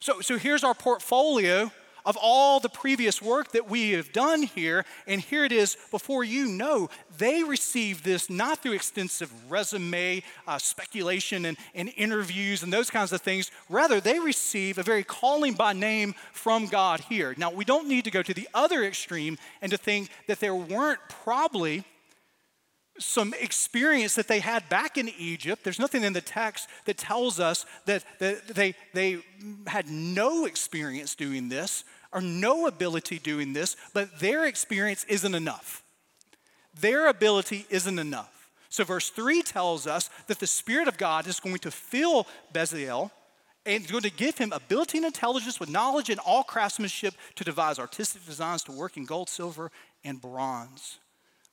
So, 0.00 0.20
so 0.20 0.36
here's 0.38 0.64
our 0.64 0.74
portfolio 0.74 1.70
of 2.08 2.16
all 2.16 2.58
the 2.58 2.70
previous 2.70 3.20
work 3.20 3.52
that 3.52 3.68
we 3.68 3.90
have 3.90 4.12
done 4.14 4.42
here. 4.42 4.86
And 5.06 5.20
here 5.20 5.44
it 5.44 5.52
is 5.52 5.76
before 5.90 6.24
you 6.24 6.46
know, 6.46 6.88
they 7.18 7.42
received 7.42 8.02
this 8.02 8.30
not 8.30 8.62
through 8.62 8.72
extensive 8.72 9.30
resume 9.50 10.22
uh, 10.46 10.56
speculation 10.56 11.44
and, 11.44 11.58
and 11.74 11.92
interviews 11.98 12.62
and 12.62 12.72
those 12.72 12.88
kinds 12.88 13.12
of 13.12 13.20
things. 13.20 13.50
Rather, 13.68 14.00
they 14.00 14.18
receive 14.18 14.78
a 14.78 14.82
very 14.82 15.04
calling 15.04 15.52
by 15.52 15.74
name 15.74 16.14
from 16.32 16.64
God 16.64 17.00
here. 17.00 17.34
Now, 17.36 17.52
we 17.52 17.66
don't 17.66 17.88
need 17.88 18.04
to 18.04 18.10
go 18.10 18.22
to 18.22 18.32
the 18.32 18.48
other 18.54 18.84
extreme 18.84 19.36
and 19.60 19.70
to 19.70 19.76
think 19.76 20.08
that 20.28 20.40
there 20.40 20.54
weren't 20.54 21.00
probably 21.10 21.84
some 22.98 23.34
experience 23.38 24.14
that 24.14 24.28
they 24.28 24.40
had 24.40 24.68
back 24.68 24.96
in 24.98 25.10
Egypt. 25.18 25.62
There's 25.62 25.78
nothing 25.78 26.02
in 26.02 26.14
the 26.14 26.20
text 26.20 26.68
that 26.86 26.96
tells 26.96 27.38
us 27.38 27.64
that, 27.86 28.02
that 28.18 28.48
they, 28.48 28.74
they 28.94 29.18
had 29.66 29.88
no 29.88 30.46
experience 30.46 31.14
doing 31.14 31.48
this 31.48 31.84
or 32.12 32.20
no 32.20 32.66
ability 32.66 33.18
doing 33.18 33.52
this, 33.52 33.76
but 33.92 34.20
their 34.20 34.46
experience 34.46 35.04
isn't 35.04 35.34
enough. 35.34 35.82
Their 36.80 37.08
ability 37.08 37.66
isn't 37.70 37.98
enough. 37.98 38.50
So, 38.70 38.84
verse 38.84 39.10
3 39.10 39.42
tells 39.42 39.86
us 39.86 40.10
that 40.26 40.38
the 40.38 40.46
Spirit 40.46 40.88
of 40.88 40.98
God 40.98 41.26
is 41.26 41.40
going 41.40 41.58
to 41.58 41.70
fill 41.70 42.26
Bezalel 42.52 43.10
and 43.66 43.82
it's 43.82 43.90
going 43.90 44.02
to 44.02 44.10
give 44.10 44.38
him 44.38 44.52
ability 44.52 44.98
and 44.98 45.06
intelligence 45.06 45.60
with 45.60 45.68
knowledge 45.68 46.08
and 46.08 46.20
all 46.20 46.42
craftsmanship 46.42 47.14
to 47.34 47.44
devise 47.44 47.78
artistic 47.78 48.24
designs 48.24 48.62
to 48.64 48.72
work 48.72 48.96
in 48.96 49.04
gold, 49.04 49.28
silver, 49.28 49.70
and 50.04 50.20
bronze. 50.20 50.98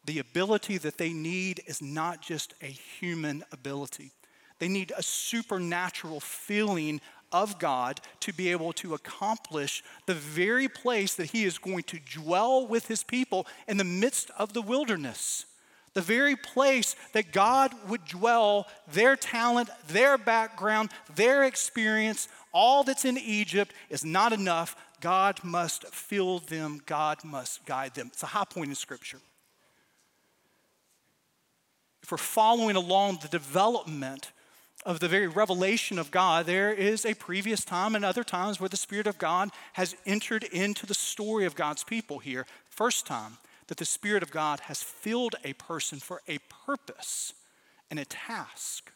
The 0.05 0.19
ability 0.19 0.77
that 0.79 0.97
they 0.97 1.12
need 1.12 1.62
is 1.65 1.81
not 1.81 2.21
just 2.21 2.53
a 2.62 2.67
human 2.67 3.43
ability. 3.51 4.12
They 4.59 4.67
need 4.67 4.93
a 4.95 5.03
supernatural 5.03 6.19
feeling 6.19 7.01
of 7.35 7.59
God 7.59 7.99
to 8.21 8.31
be 8.31 8.49
able 8.51 8.71
to 8.73 8.93
accomplish 8.93 9.83
the 10.05 10.13
very 10.13 10.69
place 10.69 11.15
that 11.15 11.31
He 11.31 11.43
is 11.43 11.57
going 11.57 11.83
to 11.83 11.99
dwell 11.99 12.65
with 12.65 12.87
His 12.87 13.03
people 13.03 13.45
in 13.67 13.75
the 13.75 13.83
midst 13.83 14.31
of 14.39 14.53
the 14.53 14.61
wilderness. 14.61 15.45
The 15.93 16.01
very 16.01 16.37
place 16.37 16.95
that 17.11 17.33
God 17.33 17.73
would 17.89 18.05
dwell, 18.05 18.67
their 18.91 19.17
talent, 19.17 19.69
their 19.89 20.17
background, 20.17 20.89
their 21.15 21.43
experience, 21.43 22.29
all 22.53 22.85
that's 22.85 23.05
in 23.05 23.17
Egypt 23.17 23.73
is 23.89 24.05
not 24.05 24.31
enough. 24.31 24.75
God 25.01 25.41
must 25.43 25.85
fill 25.87 26.39
them, 26.39 26.81
God 26.85 27.19
must 27.25 27.65
guide 27.65 27.95
them. 27.95 28.07
It's 28.13 28.23
a 28.23 28.27
high 28.27 28.45
point 28.45 28.69
in 28.69 28.75
Scripture. 28.75 29.19
If 32.01 32.11
we're 32.11 32.17
following 32.17 32.77
along 32.77 33.19
the 33.21 33.27
development 33.27 34.31
of 34.85 34.99
the 34.99 35.07
very 35.07 35.27
revelation 35.27 35.97
of 35.97 36.11
God, 36.11 36.45
there 36.45 36.71
is 36.71 37.05
a 37.05 37.15
previous 37.15 37.65
time 37.65 37.95
and 37.95 38.05
other 38.05 38.23
times 38.23 38.59
where 38.59 38.69
the 38.69 38.77
Spirit 38.77 39.07
of 39.07 39.17
God 39.17 39.49
has 39.73 39.95
entered 40.05 40.43
into 40.43 40.85
the 40.85 40.93
story 40.93 41.45
of 41.45 41.55
God's 41.55 41.83
people 41.83 42.19
here. 42.19 42.45
First 42.69 43.07
time 43.07 43.37
that 43.67 43.77
the 43.77 43.85
Spirit 43.85 44.21
of 44.21 44.31
God 44.31 44.61
has 44.61 44.83
filled 44.83 45.35
a 45.43 45.53
person 45.53 45.99
for 45.99 46.21
a 46.27 46.37
purpose 46.65 47.33
and 47.89 47.99
a 47.99 48.05
task 48.05 48.91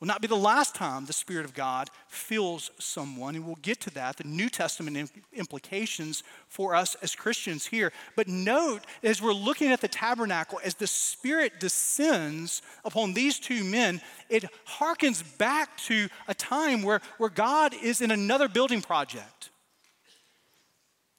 will 0.00 0.06
not 0.06 0.22
be 0.22 0.28
the 0.28 0.36
last 0.36 0.74
time 0.74 1.06
the 1.06 1.12
Spirit 1.12 1.44
of 1.44 1.54
God 1.54 1.90
fills 2.06 2.70
someone, 2.78 3.34
and 3.34 3.44
we'll 3.44 3.56
get 3.56 3.80
to 3.80 3.90
that, 3.90 4.16
the 4.16 4.24
New 4.24 4.48
Testament 4.48 5.10
implications 5.32 6.22
for 6.46 6.74
us 6.74 6.94
as 7.02 7.16
Christians 7.16 7.66
here. 7.66 7.92
But 8.14 8.28
note, 8.28 8.82
as 9.02 9.20
we're 9.20 9.32
looking 9.32 9.72
at 9.72 9.80
the 9.80 9.88
tabernacle, 9.88 10.60
as 10.64 10.74
the 10.74 10.86
Spirit 10.86 11.58
descends 11.58 12.62
upon 12.84 13.12
these 13.12 13.40
two 13.40 13.64
men, 13.64 14.00
it 14.28 14.44
harkens 14.78 15.24
back 15.38 15.76
to 15.78 16.08
a 16.28 16.34
time 16.34 16.82
where, 16.82 17.00
where 17.18 17.30
God 17.30 17.74
is 17.74 18.00
in 18.00 18.12
another 18.12 18.48
building 18.48 18.80
project. 18.80 19.50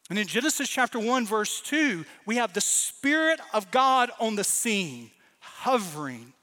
And 0.10 0.18
in 0.18 0.26
Genesis 0.26 0.70
chapter 0.70 0.98
1, 0.98 1.26
verse 1.26 1.62
2, 1.62 2.06
we 2.26 2.38
have 2.38 2.54
the 2.54 2.62
Spirit 2.62 3.40
of 3.54 3.70
God 3.72 4.10
on 4.20 4.36
the 4.36 4.44
scene, 4.44 5.12
hovering 5.40 6.34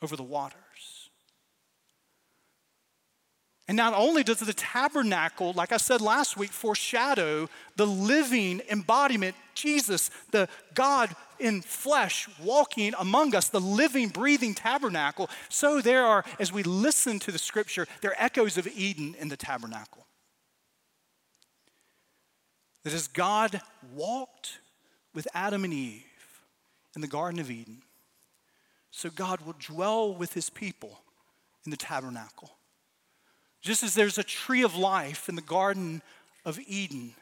over 0.00 0.16
the 0.16 0.22
water. 0.22 0.56
And 3.68 3.76
not 3.76 3.92
only 3.92 4.22
does 4.24 4.40
the 4.40 4.54
tabernacle, 4.54 5.52
like 5.52 5.72
I 5.72 5.76
said 5.76 6.00
last 6.00 6.38
week, 6.38 6.50
foreshadow 6.50 7.50
the 7.76 7.86
living 7.86 8.62
embodiment, 8.70 9.36
Jesus, 9.54 10.10
the 10.30 10.48
God 10.72 11.14
in 11.38 11.60
flesh 11.60 12.28
walking 12.42 12.94
among 12.98 13.34
us, 13.34 13.50
the 13.50 13.60
living, 13.60 14.08
breathing 14.08 14.54
tabernacle, 14.54 15.28
so 15.50 15.82
there 15.82 16.04
are, 16.04 16.24
as 16.40 16.50
we 16.50 16.62
listen 16.62 17.18
to 17.20 17.30
the 17.30 17.38
scripture, 17.38 17.86
there 18.00 18.12
are 18.12 18.16
echoes 18.18 18.56
of 18.56 18.66
Eden 18.66 19.14
in 19.20 19.28
the 19.28 19.36
tabernacle. 19.36 20.06
That 22.84 22.94
as 22.94 23.06
God 23.06 23.60
walked 23.94 24.60
with 25.12 25.28
Adam 25.34 25.64
and 25.64 25.74
Eve 25.74 26.04
in 26.94 27.02
the 27.02 27.06
Garden 27.06 27.38
of 27.38 27.50
Eden, 27.50 27.82
so 28.90 29.10
God 29.10 29.42
will 29.42 29.54
dwell 29.58 30.14
with 30.14 30.32
his 30.32 30.48
people 30.48 31.02
in 31.66 31.70
the 31.70 31.76
tabernacle. 31.76 32.57
Just 33.60 33.82
as 33.82 33.94
there's 33.94 34.18
a 34.18 34.24
tree 34.24 34.62
of 34.62 34.76
life 34.76 35.28
in 35.28 35.34
the 35.34 35.42
Garden 35.42 36.02
of 36.44 36.58
Eden, 36.66 37.14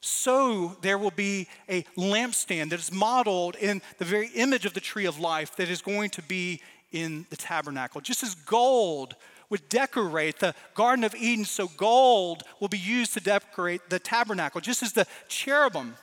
so 0.00 0.76
there 0.82 0.98
will 0.98 1.10
be 1.10 1.48
a 1.68 1.82
lampstand 1.96 2.70
that 2.70 2.78
is 2.78 2.92
modeled 2.92 3.56
in 3.56 3.82
the 3.98 4.04
very 4.04 4.28
image 4.34 4.64
of 4.64 4.74
the 4.74 4.80
tree 4.80 5.06
of 5.06 5.18
life 5.18 5.56
that 5.56 5.68
is 5.68 5.82
going 5.82 6.10
to 6.10 6.22
be 6.22 6.60
in 6.92 7.26
the 7.30 7.36
tabernacle. 7.36 8.00
Just 8.00 8.22
as 8.22 8.34
gold 8.34 9.16
would 9.50 9.68
decorate 9.68 10.38
the 10.38 10.54
Garden 10.74 11.04
of 11.04 11.14
Eden, 11.14 11.44
so 11.44 11.68
gold 11.68 12.42
will 12.60 12.68
be 12.68 12.78
used 12.78 13.14
to 13.14 13.20
decorate 13.20 13.88
the 13.90 13.98
tabernacle. 13.98 14.60
Just 14.60 14.82
as 14.82 14.92
the 14.92 15.06
cherubim 15.28 15.96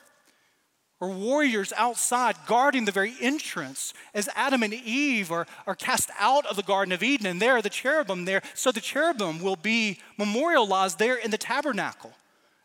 or 1.03 1.09
warriors 1.09 1.73
outside 1.75 2.37
guarding 2.45 2.85
the 2.85 2.91
very 2.91 3.13
entrance 3.19 3.93
as 4.13 4.29
Adam 4.35 4.63
and 4.63 4.73
Eve 4.73 5.33
are, 5.33 5.45
are 5.67 5.75
cast 5.75 6.09
out 6.17 6.45
of 6.45 6.55
the 6.55 6.63
Garden 6.63 6.93
of 6.93 7.03
Eden, 7.03 7.27
and 7.27 7.41
there 7.41 7.57
are 7.57 7.61
the 7.61 7.69
cherubim 7.69 8.23
there. 8.23 8.41
So 8.53 8.71
the 8.71 8.79
cherubim 8.79 9.43
will 9.43 9.57
be 9.57 9.99
memorialized 10.17 10.99
there 10.99 11.17
in 11.17 11.29
the 11.29 11.37
tabernacle 11.37 12.13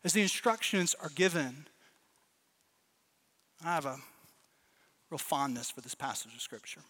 as 0.05 0.13
the 0.13 0.23
instructions 0.23 0.95
are 1.03 1.09
given. 1.09 1.67
I 3.65 3.75
have 3.75 3.87
a 3.87 3.97
real 5.11 5.19
fondness 5.19 5.73
for 5.73 5.81
this 5.81 5.97
passage 5.97 6.33
of 6.33 6.41
Scripture. 6.41 6.83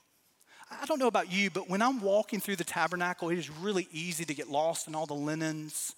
I 0.71 0.85
don't 0.85 0.99
know 0.99 1.07
about 1.07 1.33
you, 1.33 1.49
but 1.49 1.71
when 1.71 1.81
I'm 1.81 2.03
walking 2.03 2.41
through 2.41 2.57
the 2.57 2.65
tabernacle, 2.65 3.31
it 3.31 3.39
is 3.39 3.49
really 3.49 3.89
easy 3.91 4.27
to 4.27 4.35
get 4.35 4.51
lost 4.51 4.87
in 4.87 4.95
all 4.95 5.07
the 5.07 5.15
linens 5.15 5.95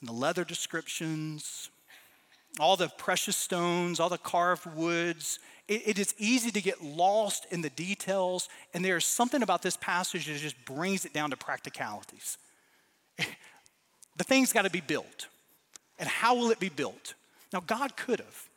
and 0.00 0.08
the 0.08 0.12
leather 0.12 0.42
descriptions 0.42 1.70
all 2.58 2.76
the 2.76 2.88
precious 2.88 3.36
stones, 3.36 4.00
all 4.00 4.08
the 4.08 4.18
carved 4.18 4.66
woods. 4.74 5.38
It, 5.68 5.82
it 5.86 5.98
is 5.98 6.14
easy 6.18 6.50
to 6.50 6.60
get 6.60 6.82
lost 6.82 7.46
in 7.50 7.62
the 7.62 7.70
details, 7.70 8.48
and 8.72 8.84
there's 8.84 9.04
something 9.04 9.42
about 9.42 9.62
this 9.62 9.76
passage 9.76 10.26
that 10.26 10.38
just 10.38 10.62
brings 10.64 11.04
it 11.04 11.12
down 11.12 11.30
to 11.30 11.36
practicalities. 11.36 12.38
the 13.18 14.24
thing's 14.24 14.52
got 14.52 14.62
to 14.62 14.70
be 14.70 14.80
built. 14.80 15.28
And 15.98 16.08
how 16.08 16.34
will 16.34 16.50
it 16.50 16.60
be 16.60 16.68
built? 16.68 17.14
Now, 17.52 17.60
God 17.60 17.96
could 17.96 18.20
have. 18.20 18.48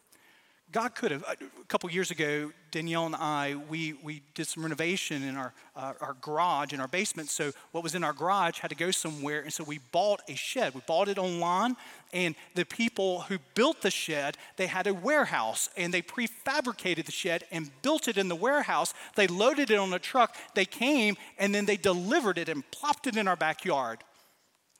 God 0.71 0.93
could 0.93 1.11
have. 1.11 1.23
A 1.23 1.65
couple 1.67 1.89
years 1.89 2.11
ago, 2.11 2.51
Danielle 2.69 3.07
and 3.07 3.15
I, 3.15 3.55
we, 3.69 3.93
we 4.03 4.21
did 4.35 4.45
some 4.45 4.61
renovation 4.61 5.23
in 5.23 5.35
our, 5.35 5.51
uh, 5.75 5.93
our 5.99 6.15
garage, 6.21 6.73
in 6.73 6.79
our 6.79 6.87
basement. 6.87 7.29
So, 7.29 7.51
what 7.71 7.83
was 7.83 7.95
in 7.95 8.03
our 8.03 8.13
garage 8.13 8.59
had 8.59 8.69
to 8.69 8.75
go 8.75 8.91
somewhere. 8.91 9.41
And 9.41 9.51
so, 9.51 9.63
we 9.63 9.79
bought 9.91 10.21
a 10.27 10.35
shed. 10.35 10.75
We 10.75 10.81
bought 10.85 11.07
it 11.07 11.17
online. 11.17 11.75
And 12.11 12.35
the 12.55 12.65
people 12.65 13.21
who 13.21 13.37
built 13.53 13.81
the 13.81 13.91
shed, 13.91 14.37
they 14.57 14.67
had 14.67 14.87
a 14.87 14.93
warehouse. 14.93 15.69
And 15.77 15.93
they 15.93 16.01
prefabricated 16.01 17.05
the 17.05 17.11
shed 17.11 17.43
and 17.51 17.71
built 17.81 18.07
it 18.07 18.17
in 18.17 18.27
the 18.27 18.35
warehouse. 18.35 18.93
They 19.15 19.27
loaded 19.27 19.69
it 19.69 19.77
on 19.77 19.93
a 19.93 19.99
truck. 19.99 20.35
They 20.55 20.65
came 20.65 21.17
and 21.37 21.53
then 21.53 21.65
they 21.65 21.77
delivered 21.77 22.37
it 22.37 22.49
and 22.49 22.69
plopped 22.71 23.07
it 23.07 23.17
in 23.17 23.27
our 23.27 23.35
backyard. 23.35 23.99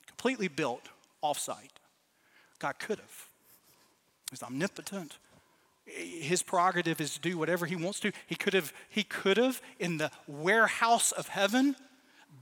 Completely 0.08 0.48
built 0.48 0.90
offsite. 1.24 1.78
God 2.58 2.80
could 2.80 3.00
have. 3.00 3.28
He's 4.32 4.44
omnipotent 4.44 5.18
his 5.90 6.44
prerogative 6.44 7.02
is 7.02 7.14
to 7.16 7.20
do 7.20 7.38
whatever 7.38 7.66
he 7.66 7.76
wants 7.76 8.00
to. 8.02 8.12
He 8.28 8.36
could 8.36 8.54
have, 8.54 8.74
he 8.90 9.04
could 9.04 9.38
have 9.38 9.62
in 9.80 9.98
the 9.98 10.12
warehouse 10.28 11.12
of 11.12 11.28
heaven 11.28 11.76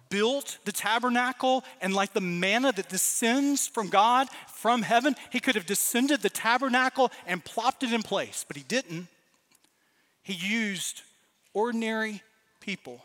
built 0.10 0.58
the 0.66 0.72
tabernacle 0.72 1.64
and 1.82 1.94
like 1.94 2.14
the 2.14 2.22
manna 2.22 2.72
that 2.72 2.90
descends 2.90 3.68
from 3.68 3.90
God 3.90 4.28
from 4.48 4.82
heaven, 4.82 5.16
he 5.32 5.40
could 5.40 5.56
have 5.56 5.66
descended 5.66 6.22
the 6.22 6.30
tabernacle 6.30 7.12
and 7.26 7.44
plopped 7.44 7.84
it 7.84 7.94
in 7.94 8.04
place, 8.04 8.46
but 8.48 8.58
he 8.58 8.64
didn't. 8.64 9.08
He 10.24 10.34
used 10.34 11.04
ordinary 11.54 12.22
people, 12.60 13.02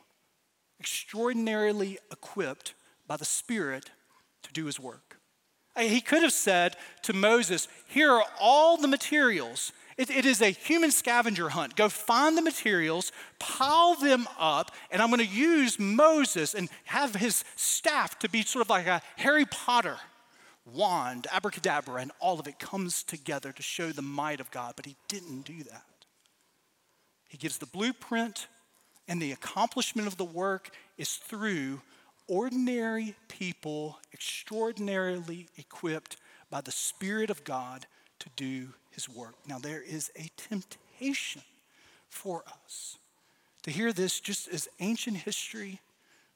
extraordinarily 0.80 1.98
equipped 2.10 2.74
by 3.06 3.16
the 3.16 3.24
Spirit 3.24 3.90
to 4.42 4.52
do 4.52 4.66
his 4.66 4.80
work. 4.80 5.18
He 5.78 6.00
could 6.00 6.22
have 6.22 6.32
said 6.32 6.76
to 7.02 7.12
Moses, 7.12 7.68
Here 7.86 8.10
are 8.10 8.24
all 8.40 8.76
the 8.76 8.88
materials 8.88 9.72
it, 9.96 10.10
it 10.10 10.24
is 10.24 10.40
a 10.40 10.50
human 10.50 10.90
scavenger 10.90 11.50
hunt. 11.50 11.76
Go 11.76 11.88
find 11.88 12.36
the 12.36 12.42
materials, 12.42 13.12
pile 13.38 13.94
them 13.94 14.26
up, 14.38 14.70
and 14.90 15.02
I'm 15.02 15.08
going 15.10 15.20
to 15.20 15.26
use 15.26 15.78
Moses 15.78 16.54
and 16.54 16.68
have 16.84 17.14
his 17.14 17.44
staff 17.56 18.18
to 18.20 18.28
be 18.28 18.42
sort 18.42 18.64
of 18.64 18.70
like 18.70 18.86
a 18.86 19.02
Harry 19.16 19.44
Potter 19.44 19.98
wand, 20.64 21.26
abracadabra, 21.32 22.00
and 22.00 22.12
all 22.20 22.38
of 22.38 22.46
it 22.46 22.58
comes 22.58 23.02
together 23.02 23.52
to 23.52 23.62
show 23.62 23.90
the 23.90 24.02
might 24.02 24.40
of 24.40 24.50
God. 24.50 24.74
But 24.76 24.86
he 24.86 24.96
didn't 25.08 25.42
do 25.42 25.62
that. 25.64 25.84
He 27.28 27.38
gives 27.38 27.58
the 27.58 27.66
blueprint, 27.66 28.46
and 29.08 29.20
the 29.20 29.32
accomplishment 29.32 30.06
of 30.06 30.16
the 30.16 30.24
work 30.24 30.70
is 30.98 31.14
through 31.14 31.80
ordinary 32.28 33.14
people, 33.28 33.98
extraordinarily 34.12 35.48
equipped 35.56 36.16
by 36.50 36.60
the 36.60 36.70
Spirit 36.70 37.30
of 37.30 37.44
God 37.44 37.86
to 38.22 38.30
do 38.36 38.68
his 38.90 39.08
work. 39.08 39.34
Now, 39.48 39.58
there 39.58 39.82
is 39.82 40.10
a 40.16 40.30
temptation 40.36 41.42
for 42.08 42.44
us 42.64 42.98
to 43.62 43.72
hear 43.72 43.92
this 43.92 44.20
just 44.20 44.48
as 44.48 44.68
ancient 44.78 45.16
history 45.16 45.80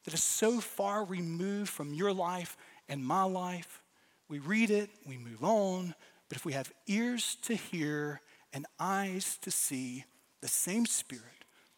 that 0.05 0.12
is 0.12 0.23
so 0.23 0.61
far 0.61 1.05
removed 1.05 1.71
from 1.71 1.95
your 1.95 2.12
life 2.12 2.57
and 2.88 3.05
my 3.05 3.23
life. 3.23 3.83
We 4.28 4.40
read 4.40 4.71
it, 4.71 4.90
we 5.07 5.16
move 5.16 5.45
on, 5.45 5.95
but 6.28 6.37
if 6.37 6.45
we 6.45 6.55
have 6.55 6.73
ears 6.88 7.37
to 7.43 7.55
hear 7.55 8.21
and 8.52 8.66
eyes 8.81 9.38
to 9.43 9.50
see, 9.52 10.05
the 10.40 10.49
same 10.49 10.87
Spirit 10.87 11.23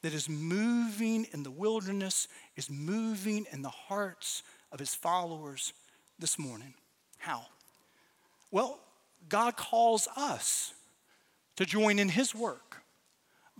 that 0.02 0.14
is 0.14 0.28
moving 0.28 1.26
in 1.32 1.42
the 1.42 1.50
wilderness 1.50 2.28
is 2.56 2.70
moving 2.70 3.46
in 3.52 3.60
the 3.60 3.68
hearts 3.68 4.42
of 4.72 4.78
his 4.78 4.94
followers 4.94 5.74
this 6.18 6.38
morning. 6.38 6.72
How? 7.18 7.46
Well, 8.50 8.80
God 9.28 9.56
calls 9.56 10.08
us 10.16 10.72
to 11.56 11.66
join 11.66 11.98
in 11.98 12.08
His 12.08 12.34
work. 12.34 12.82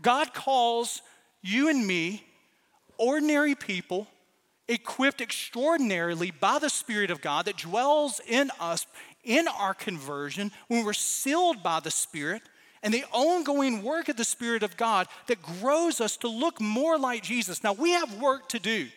God 0.00 0.32
calls 0.32 1.02
you 1.42 1.68
and 1.68 1.86
me, 1.86 2.24
ordinary 2.96 3.54
people, 3.54 4.06
equipped 4.68 5.20
extraordinarily 5.20 6.30
by 6.30 6.58
the 6.58 6.70
Spirit 6.70 7.10
of 7.10 7.20
God 7.20 7.46
that 7.46 7.56
dwells 7.56 8.20
in 8.26 8.50
us 8.60 8.86
in 9.24 9.48
our 9.48 9.74
conversion 9.74 10.52
when 10.68 10.84
we're 10.84 10.92
sealed 10.92 11.62
by 11.62 11.80
the 11.80 11.90
Spirit 11.90 12.42
and 12.82 12.94
the 12.94 13.04
ongoing 13.12 13.82
work 13.82 14.08
of 14.08 14.16
the 14.16 14.24
Spirit 14.24 14.62
of 14.62 14.76
God 14.76 15.08
that 15.26 15.42
grows 15.42 16.00
us 16.00 16.16
to 16.18 16.28
look 16.28 16.60
more 16.60 16.98
like 16.98 17.22
Jesus. 17.22 17.64
Now, 17.64 17.72
we 17.72 17.90
have 17.92 18.20
work 18.20 18.48
to 18.50 18.58
do. 18.58 18.88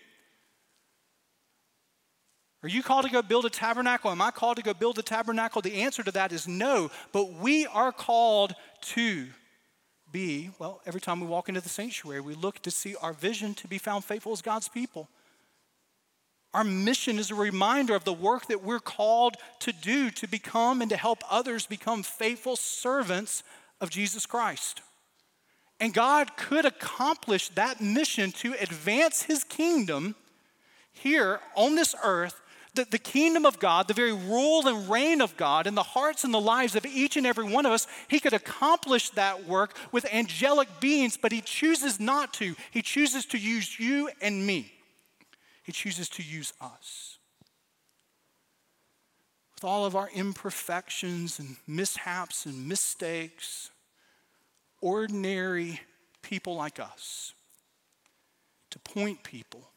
Are 2.64 2.70
you 2.70 2.84
called 2.84 3.06
to 3.06 3.12
go 3.12 3.22
build 3.22 3.46
a 3.46 3.50
tabernacle? 3.50 4.12
Am 4.12 4.22
I 4.22 4.30
called 4.30 4.58
to 4.58 4.64
go 4.64 4.74
build 4.74 5.00
a 5.00 5.02
tabernacle? 5.02 5.62
The 5.62 5.82
answer 5.82 6.04
to 6.04 6.12
that 6.12 6.32
is 6.32 6.48
no, 6.48 6.92
but 7.12 7.34
we 7.34 7.66
are 7.66 7.92
called 7.92 8.54
to 8.82 9.28
be, 10.12 10.52
well, 10.60 10.82
every 10.86 11.02
time 11.02 11.22
we 11.22 11.28
walk 11.28 11.50
into 11.50 11.62
the 11.62 11.70
sanctuary, 11.70 12.22
we 12.22 12.36
look 12.36 12.62
to 12.62 12.72
see 12.72 12.96
our 13.02 13.14
vision 13.14 13.56
to 13.56 13.68
be 13.68 13.78
found 13.78 14.04
faithful 14.04 14.34
as 14.34 14.42
God's 14.42 14.68
people. 14.68 15.10
Our 16.54 16.64
mission 16.64 17.18
is 17.18 17.32
a 17.32 17.36
reminder 17.36 17.96
of 17.96 18.04
the 18.04 18.14
work 18.14 18.48
that 18.48 18.62
we're 18.62 18.80
called 18.80 19.38
to 19.60 19.72
do 19.72 20.12
to 20.12 20.28
become 20.28 20.82
and 20.82 20.90
to 20.90 20.98
help 20.98 21.24
others 21.30 21.66
become 21.66 22.04
faithful 22.04 22.58
servants 22.58 23.44
of 23.80 23.90
Jesus 23.90 24.26
Christ. 24.26 24.82
And 25.80 25.94
God 25.94 26.36
could 26.36 26.66
accomplish 26.66 27.50
that 27.50 27.82
mission 27.82 28.32
to 28.34 28.54
advance 28.60 29.24
his 29.24 29.44
kingdom 29.44 30.16
here 30.92 31.40
on 31.56 31.76
this 31.76 31.96
earth 32.04 32.42
the, 32.74 32.86
the 32.86 32.98
kingdom 32.98 33.46
of 33.46 33.60
God, 33.60 33.88
the 33.88 33.94
very 33.94 34.14
rule 34.14 34.68
and 34.68 34.90
reign 34.90 35.22
of 35.22 35.36
God 35.36 35.68
in 35.68 35.76
the 35.76 35.84
hearts 35.84 36.24
and 36.24 36.34
the 36.34 36.40
lives 36.40 36.76
of 36.76 36.86
each 36.86 37.18
and 37.18 37.28
every 37.28 37.44
one 37.44 37.66
of 37.66 37.74
us, 37.74 37.86
he 38.08 38.20
could 38.20 38.34
accomplish 38.34 39.10
that 39.12 39.46
work 39.46 39.76
with 39.92 40.06
angelic 40.14 40.80
beings, 40.80 41.18
but 41.18 41.34
he 41.34 41.42
chooses 41.42 42.00
not 42.00 42.34
to. 42.36 42.56
He 42.72 42.82
chooses 42.82 43.26
to 43.28 43.38
use 43.38 43.78
you 43.80 44.10
and 44.22 44.46
me, 44.46 44.72
he 45.64 45.72
chooses 45.72 46.08
to 46.10 46.24
use 46.24 46.54
us. 46.62 47.18
With 49.56 49.66
all 49.66 49.86
of 49.86 49.96
our 49.96 50.10
imperfections 50.16 51.40
and 51.40 51.58
mishaps 51.68 52.46
and 52.46 52.68
mistakes, 52.68 53.70
ordinary 54.80 55.82
people 56.22 56.56
like 56.56 56.80
us, 56.80 57.34
to 58.70 58.80
point 58.80 59.24
people 59.24 59.68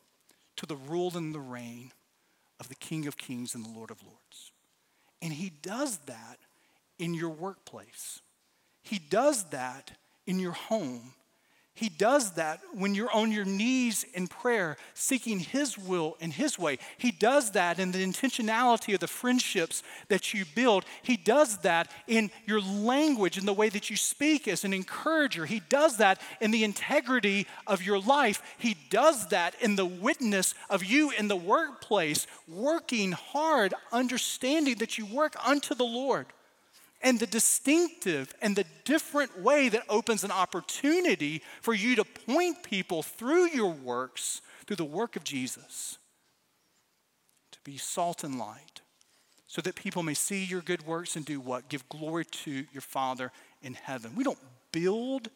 to 0.56 0.64
the 0.64 0.76
rule 0.76 1.16
and 1.16 1.34
the 1.34 1.40
reign 1.40 1.90
of 2.64 2.68
the 2.68 2.74
King 2.74 3.06
of 3.06 3.16
Kings 3.16 3.54
and 3.54 3.64
the 3.64 3.70
Lord 3.70 3.90
of 3.90 4.02
Lords. 4.02 4.52
And 5.22 5.32
he 5.32 5.50
does 5.50 5.98
that 6.06 6.38
in 6.98 7.14
your 7.14 7.30
workplace. 7.30 8.20
He 8.82 8.98
does 8.98 9.44
that 9.50 9.92
in 10.26 10.38
your 10.38 10.52
home. 10.52 11.14
He 11.76 11.88
does 11.88 12.34
that 12.34 12.60
when 12.72 12.94
you're 12.94 13.10
on 13.10 13.32
your 13.32 13.44
knees 13.44 14.04
in 14.14 14.28
prayer, 14.28 14.76
seeking 14.94 15.40
His 15.40 15.76
will 15.76 16.16
and 16.20 16.32
His 16.32 16.56
way. 16.56 16.78
He 16.98 17.10
does 17.10 17.50
that 17.50 17.80
in 17.80 17.90
the 17.90 18.04
intentionality 18.04 18.94
of 18.94 19.00
the 19.00 19.08
friendships 19.08 19.82
that 20.06 20.32
you 20.32 20.44
build. 20.54 20.84
He 21.02 21.16
does 21.16 21.58
that 21.58 21.90
in 22.06 22.30
your 22.46 22.60
language, 22.60 23.38
in 23.38 23.44
the 23.44 23.52
way 23.52 23.70
that 23.70 23.90
you 23.90 23.96
speak 23.96 24.46
as 24.46 24.62
an 24.62 24.72
encourager. 24.72 25.46
He 25.46 25.62
does 25.68 25.96
that 25.96 26.20
in 26.40 26.52
the 26.52 26.62
integrity 26.62 27.48
of 27.66 27.82
your 27.82 27.98
life. 27.98 28.40
He 28.56 28.76
does 28.88 29.26
that 29.28 29.56
in 29.60 29.74
the 29.74 29.84
witness 29.84 30.54
of 30.70 30.84
you 30.84 31.10
in 31.10 31.26
the 31.26 31.34
workplace, 31.34 32.28
working 32.46 33.10
hard, 33.10 33.74
understanding 33.90 34.76
that 34.76 34.96
you 34.96 35.06
work 35.06 35.34
unto 35.44 35.74
the 35.74 35.84
Lord 35.84 36.26
and 37.04 37.20
the 37.20 37.26
distinctive 37.26 38.34
and 38.40 38.56
the 38.56 38.64
different 38.84 39.38
way 39.40 39.68
that 39.68 39.84
opens 39.90 40.24
an 40.24 40.30
opportunity 40.30 41.42
for 41.60 41.74
you 41.74 41.94
to 41.96 42.04
point 42.04 42.62
people 42.62 43.02
through 43.02 43.50
your 43.50 43.70
works, 43.70 44.40
through 44.66 44.76
the 44.76 44.84
work 44.84 45.14
of 45.14 45.22
Jesus, 45.22 45.98
to 47.52 47.58
be 47.62 47.76
salt 47.76 48.24
and 48.24 48.38
light, 48.38 48.80
so 49.46 49.60
that 49.60 49.74
people 49.76 50.02
may 50.02 50.14
see 50.14 50.44
your 50.44 50.62
good 50.62 50.86
works 50.86 51.14
and 51.14 51.26
do 51.26 51.38
what? 51.40 51.68
Give 51.68 51.86
glory 51.90 52.24
to 52.24 52.64
your 52.72 52.80
Father 52.80 53.30
in 53.62 53.74
heaven. 53.74 54.14
We 54.16 54.24
don't 54.24 54.38
build 54.72 55.28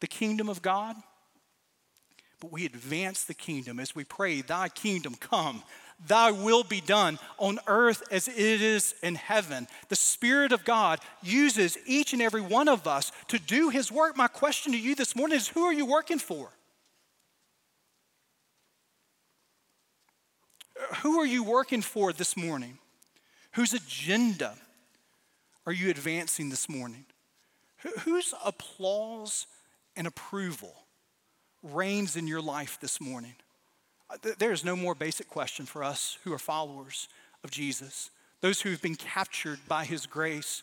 the 0.00 0.06
kingdom 0.06 0.50
of 0.50 0.60
God, 0.60 0.96
but 2.40 2.52
we 2.52 2.66
advance 2.66 3.24
the 3.24 3.34
kingdom 3.34 3.80
as 3.80 3.94
we 3.94 4.04
pray, 4.04 4.42
Thy 4.42 4.68
kingdom 4.68 5.14
come, 5.18 5.62
Thy 6.04 6.30
will 6.30 6.62
be 6.62 6.80
done 6.80 7.18
on 7.38 7.58
earth 7.66 8.02
as 8.10 8.28
it 8.28 8.36
is 8.36 8.94
in 9.02 9.14
heaven. 9.14 9.66
The 9.88 9.96
Spirit 9.96 10.52
of 10.52 10.64
God 10.64 11.00
uses 11.22 11.78
each 11.86 12.12
and 12.12 12.20
every 12.20 12.42
one 12.42 12.68
of 12.68 12.86
us 12.86 13.12
to 13.28 13.38
do 13.38 13.70
His 13.70 13.90
work. 13.90 14.16
My 14.16 14.28
question 14.28 14.72
to 14.72 14.78
you 14.78 14.94
this 14.94 15.16
morning 15.16 15.36
is 15.36 15.48
who 15.48 15.62
are 15.62 15.72
you 15.72 15.86
working 15.86 16.18
for? 16.18 16.50
Who 21.02 21.18
are 21.18 21.26
you 21.26 21.42
working 21.42 21.82
for 21.82 22.12
this 22.12 22.36
morning? 22.36 22.78
Whose 23.52 23.72
agenda 23.72 24.54
are 25.64 25.72
you 25.72 25.88
advancing 25.88 26.50
this 26.50 26.68
morning? 26.68 27.06
Whose 28.04 28.34
applause 28.44 29.46
and 29.96 30.06
approval 30.06 30.74
reigns 31.62 32.16
in 32.16 32.26
your 32.26 32.42
life 32.42 32.78
this 32.80 33.00
morning? 33.00 33.34
There 34.38 34.52
is 34.52 34.64
no 34.64 34.76
more 34.76 34.94
basic 34.94 35.28
question 35.28 35.66
for 35.66 35.82
us 35.82 36.18
who 36.24 36.32
are 36.32 36.38
followers 36.38 37.08
of 37.42 37.50
Jesus, 37.50 38.10
those 38.40 38.60
who 38.60 38.70
have 38.70 38.82
been 38.82 38.94
captured 38.94 39.58
by 39.66 39.84
his 39.84 40.06
grace. 40.06 40.62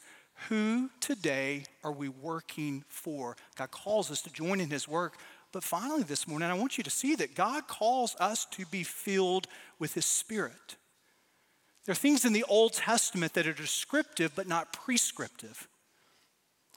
Who 0.50 0.90
today 1.00 1.66
are 1.84 1.92
we 1.92 2.10
working 2.10 2.84
for? 2.88 3.36
God 3.56 3.72
calls 3.72 4.10
us 4.10 4.22
to 4.24 4.34
join 4.34 4.60
in 4.60 4.70
his 4.70 4.88
work. 4.88 5.18
But 5.52 5.64
finally, 5.64 6.04
this 6.04 6.28
morning, 6.28 6.50
I 6.50 6.56
want 6.56 6.78
you 6.78 6.84
to 6.84 6.90
see 6.90 7.16
that 7.16 7.36
God 7.36 7.68
calls 7.68 8.16
us 8.20 8.46
to 8.52 8.66
be 8.66 8.84
filled 8.84 9.48
with 9.78 9.94
his 9.94 10.06
spirit. 10.06 10.78
There 11.86 11.92
are 11.92 11.96
things 11.96 12.26
in 12.26 12.34
the 12.34 12.46
Old 12.46 12.74
Testament 12.74 13.34
that 13.34 13.46
are 13.46 13.54
descriptive 13.54 14.32
but 14.36 14.48
not 14.48 14.74
prescriptive. 14.74 15.68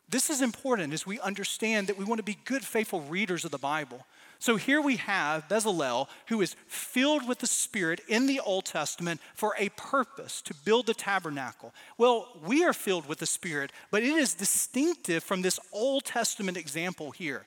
This 0.08 0.30
is 0.30 0.42
important 0.42 0.92
as 0.92 1.06
we 1.06 1.18
understand 1.20 1.86
that 1.86 1.98
we 1.98 2.04
want 2.04 2.18
to 2.18 2.24
be 2.24 2.38
good, 2.44 2.64
faithful 2.64 3.00
readers 3.02 3.44
of 3.44 3.50
the 3.50 3.58
Bible. 3.58 4.04
So 4.38 4.56
here 4.56 4.80
we 4.80 4.96
have 4.96 5.48
Bezalel, 5.48 6.08
who 6.28 6.40
is 6.40 6.56
filled 6.66 7.26
with 7.26 7.38
the 7.38 7.46
Spirit 7.46 8.00
in 8.08 8.26
the 8.26 8.40
Old 8.40 8.66
Testament 8.66 9.20
for 9.34 9.54
a 9.58 9.70
purpose 9.70 10.42
to 10.42 10.54
build 10.64 10.86
the 10.86 10.94
tabernacle. 10.94 11.72
Well, 11.98 12.28
we 12.44 12.64
are 12.64 12.72
filled 12.72 13.06
with 13.06 13.18
the 13.18 13.26
Spirit, 13.26 13.72
but 13.90 14.02
it 14.02 14.14
is 14.14 14.34
distinctive 14.34 15.24
from 15.24 15.42
this 15.42 15.58
Old 15.72 16.04
Testament 16.04 16.56
example 16.56 17.10
here. 17.10 17.44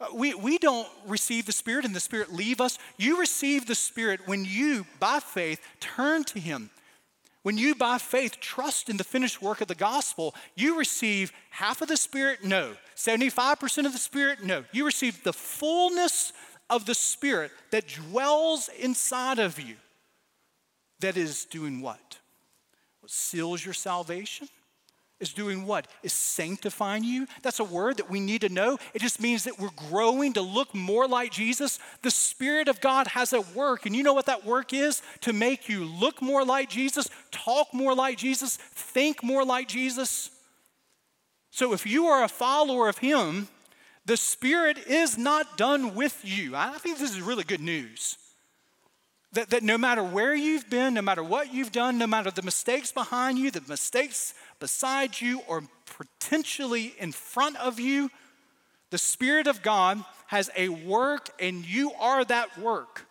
Uh, 0.00 0.06
we, 0.14 0.34
we 0.34 0.56
don't 0.58 0.88
receive 1.06 1.46
the 1.46 1.52
Spirit 1.52 1.84
and 1.84 1.94
the 1.94 2.00
Spirit 2.00 2.32
leave 2.32 2.60
us. 2.60 2.78
You 2.96 3.18
receive 3.18 3.66
the 3.66 3.74
Spirit 3.74 4.20
when 4.26 4.44
you, 4.44 4.86
by 4.98 5.20
faith, 5.20 5.60
turn 5.80 6.24
to 6.24 6.40
Him. 6.40 6.70
When 7.42 7.56
you, 7.56 7.74
by 7.74 7.98
faith, 7.98 8.38
trust 8.40 8.90
in 8.90 8.98
the 8.98 9.04
finished 9.04 9.40
work 9.40 9.60
of 9.60 9.68
the 9.68 9.74
gospel, 9.74 10.34
you 10.54 10.78
receive 10.78 11.32
half 11.50 11.80
of 11.80 11.88
the 11.88 11.96
Spirit? 11.96 12.44
No. 12.44 12.76
75% 12.96 13.86
of 13.86 13.92
the 13.92 13.98
Spirit? 13.98 14.42
No. 14.44 14.64
You 14.72 14.84
receive 14.84 15.24
the 15.24 15.32
fullness 15.32 16.32
of 16.68 16.84
the 16.84 16.94
Spirit 16.94 17.50
that 17.70 17.88
dwells 17.88 18.68
inside 18.78 19.38
of 19.38 19.58
you. 19.58 19.76
That 21.00 21.16
is 21.16 21.46
doing 21.46 21.80
what? 21.80 22.18
What 23.00 23.10
seals 23.10 23.64
your 23.64 23.74
salvation? 23.74 24.48
Is 25.20 25.32
doing 25.32 25.66
what? 25.66 25.86
Is 26.02 26.12
sanctifying 26.12 27.04
you. 27.04 27.26
That's 27.42 27.60
a 27.60 27.64
word 27.64 27.98
that 27.98 28.10
we 28.10 28.20
need 28.20 28.40
to 28.40 28.48
know. 28.48 28.78
It 28.94 29.02
just 29.02 29.20
means 29.20 29.44
that 29.44 29.58
we're 29.58 29.68
growing 29.88 30.32
to 30.32 30.40
look 30.40 30.74
more 30.74 31.06
like 31.06 31.30
Jesus. 31.30 31.78
The 32.02 32.10
Spirit 32.10 32.68
of 32.68 32.80
God 32.80 33.06
has 33.08 33.32
a 33.32 33.40
work, 33.40 33.86
and 33.86 33.94
you 33.94 34.02
know 34.02 34.14
what 34.14 34.26
that 34.26 34.46
work 34.46 34.72
is? 34.72 35.02
To 35.22 35.32
make 35.32 35.68
you 35.68 35.84
look 35.84 36.22
more 36.22 36.44
like 36.44 36.70
Jesus, 36.70 37.08
talk 37.30 37.72
more 37.72 37.94
like 37.94 38.18
Jesus, 38.18 38.56
think 38.56 39.22
more 39.22 39.44
like 39.44 39.68
Jesus. 39.68 40.30
So 41.50 41.72
if 41.72 41.86
you 41.86 42.06
are 42.06 42.24
a 42.24 42.28
follower 42.28 42.88
of 42.88 42.98
Him, 42.98 43.48
the 44.06 44.16
Spirit 44.16 44.78
is 44.78 45.18
not 45.18 45.58
done 45.58 45.94
with 45.94 46.20
you. 46.24 46.56
I 46.56 46.78
think 46.78 46.98
this 46.98 47.10
is 47.10 47.20
really 47.20 47.44
good 47.44 47.60
news. 47.60 48.16
That, 49.32 49.50
that 49.50 49.62
no 49.62 49.78
matter 49.78 50.02
where 50.02 50.34
you've 50.34 50.68
been, 50.68 50.94
no 50.94 51.02
matter 51.02 51.22
what 51.22 51.54
you've 51.54 51.70
done, 51.70 51.98
no 51.98 52.06
matter 52.06 52.30
the 52.30 52.42
mistakes 52.42 52.90
behind 52.90 53.38
you, 53.38 53.50
the 53.50 53.62
mistakes 53.68 54.34
beside 54.58 55.20
you, 55.20 55.40
or 55.46 55.62
potentially 55.96 56.94
in 56.98 57.12
front 57.12 57.56
of 57.56 57.78
you, 57.78 58.10
the 58.90 58.98
Spirit 58.98 59.46
of 59.46 59.62
God 59.62 60.04
has 60.26 60.50
a 60.56 60.68
work 60.68 61.30
and 61.38 61.64
you 61.64 61.92
are 61.92 62.24
that 62.24 62.58
work. 62.58 63.06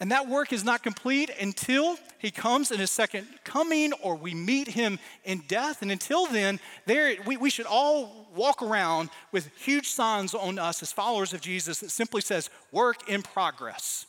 And 0.00 0.10
that 0.10 0.28
work 0.28 0.52
is 0.52 0.64
not 0.64 0.82
complete 0.82 1.30
until 1.40 1.96
he 2.18 2.32
comes 2.32 2.72
in 2.72 2.80
his 2.80 2.90
second 2.90 3.26
coming 3.44 3.92
or 4.02 4.16
we 4.16 4.34
meet 4.34 4.66
him 4.66 4.98
in 5.24 5.44
death. 5.46 5.80
And 5.80 5.92
until 5.92 6.26
then, 6.26 6.58
there, 6.86 7.14
we, 7.24 7.36
we 7.36 7.50
should 7.50 7.66
all 7.66 8.26
walk 8.34 8.62
around 8.62 9.10
with 9.30 9.48
huge 9.58 9.88
signs 9.88 10.34
on 10.34 10.58
us 10.58 10.82
as 10.82 10.90
followers 10.90 11.32
of 11.34 11.40
Jesus 11.40 11.78
that 11.80 11.90
simply 11.90 12.20
says, 12.20 12.50
work 12.72 13.08
in 13.08 13.22
progress. 13.22 14.06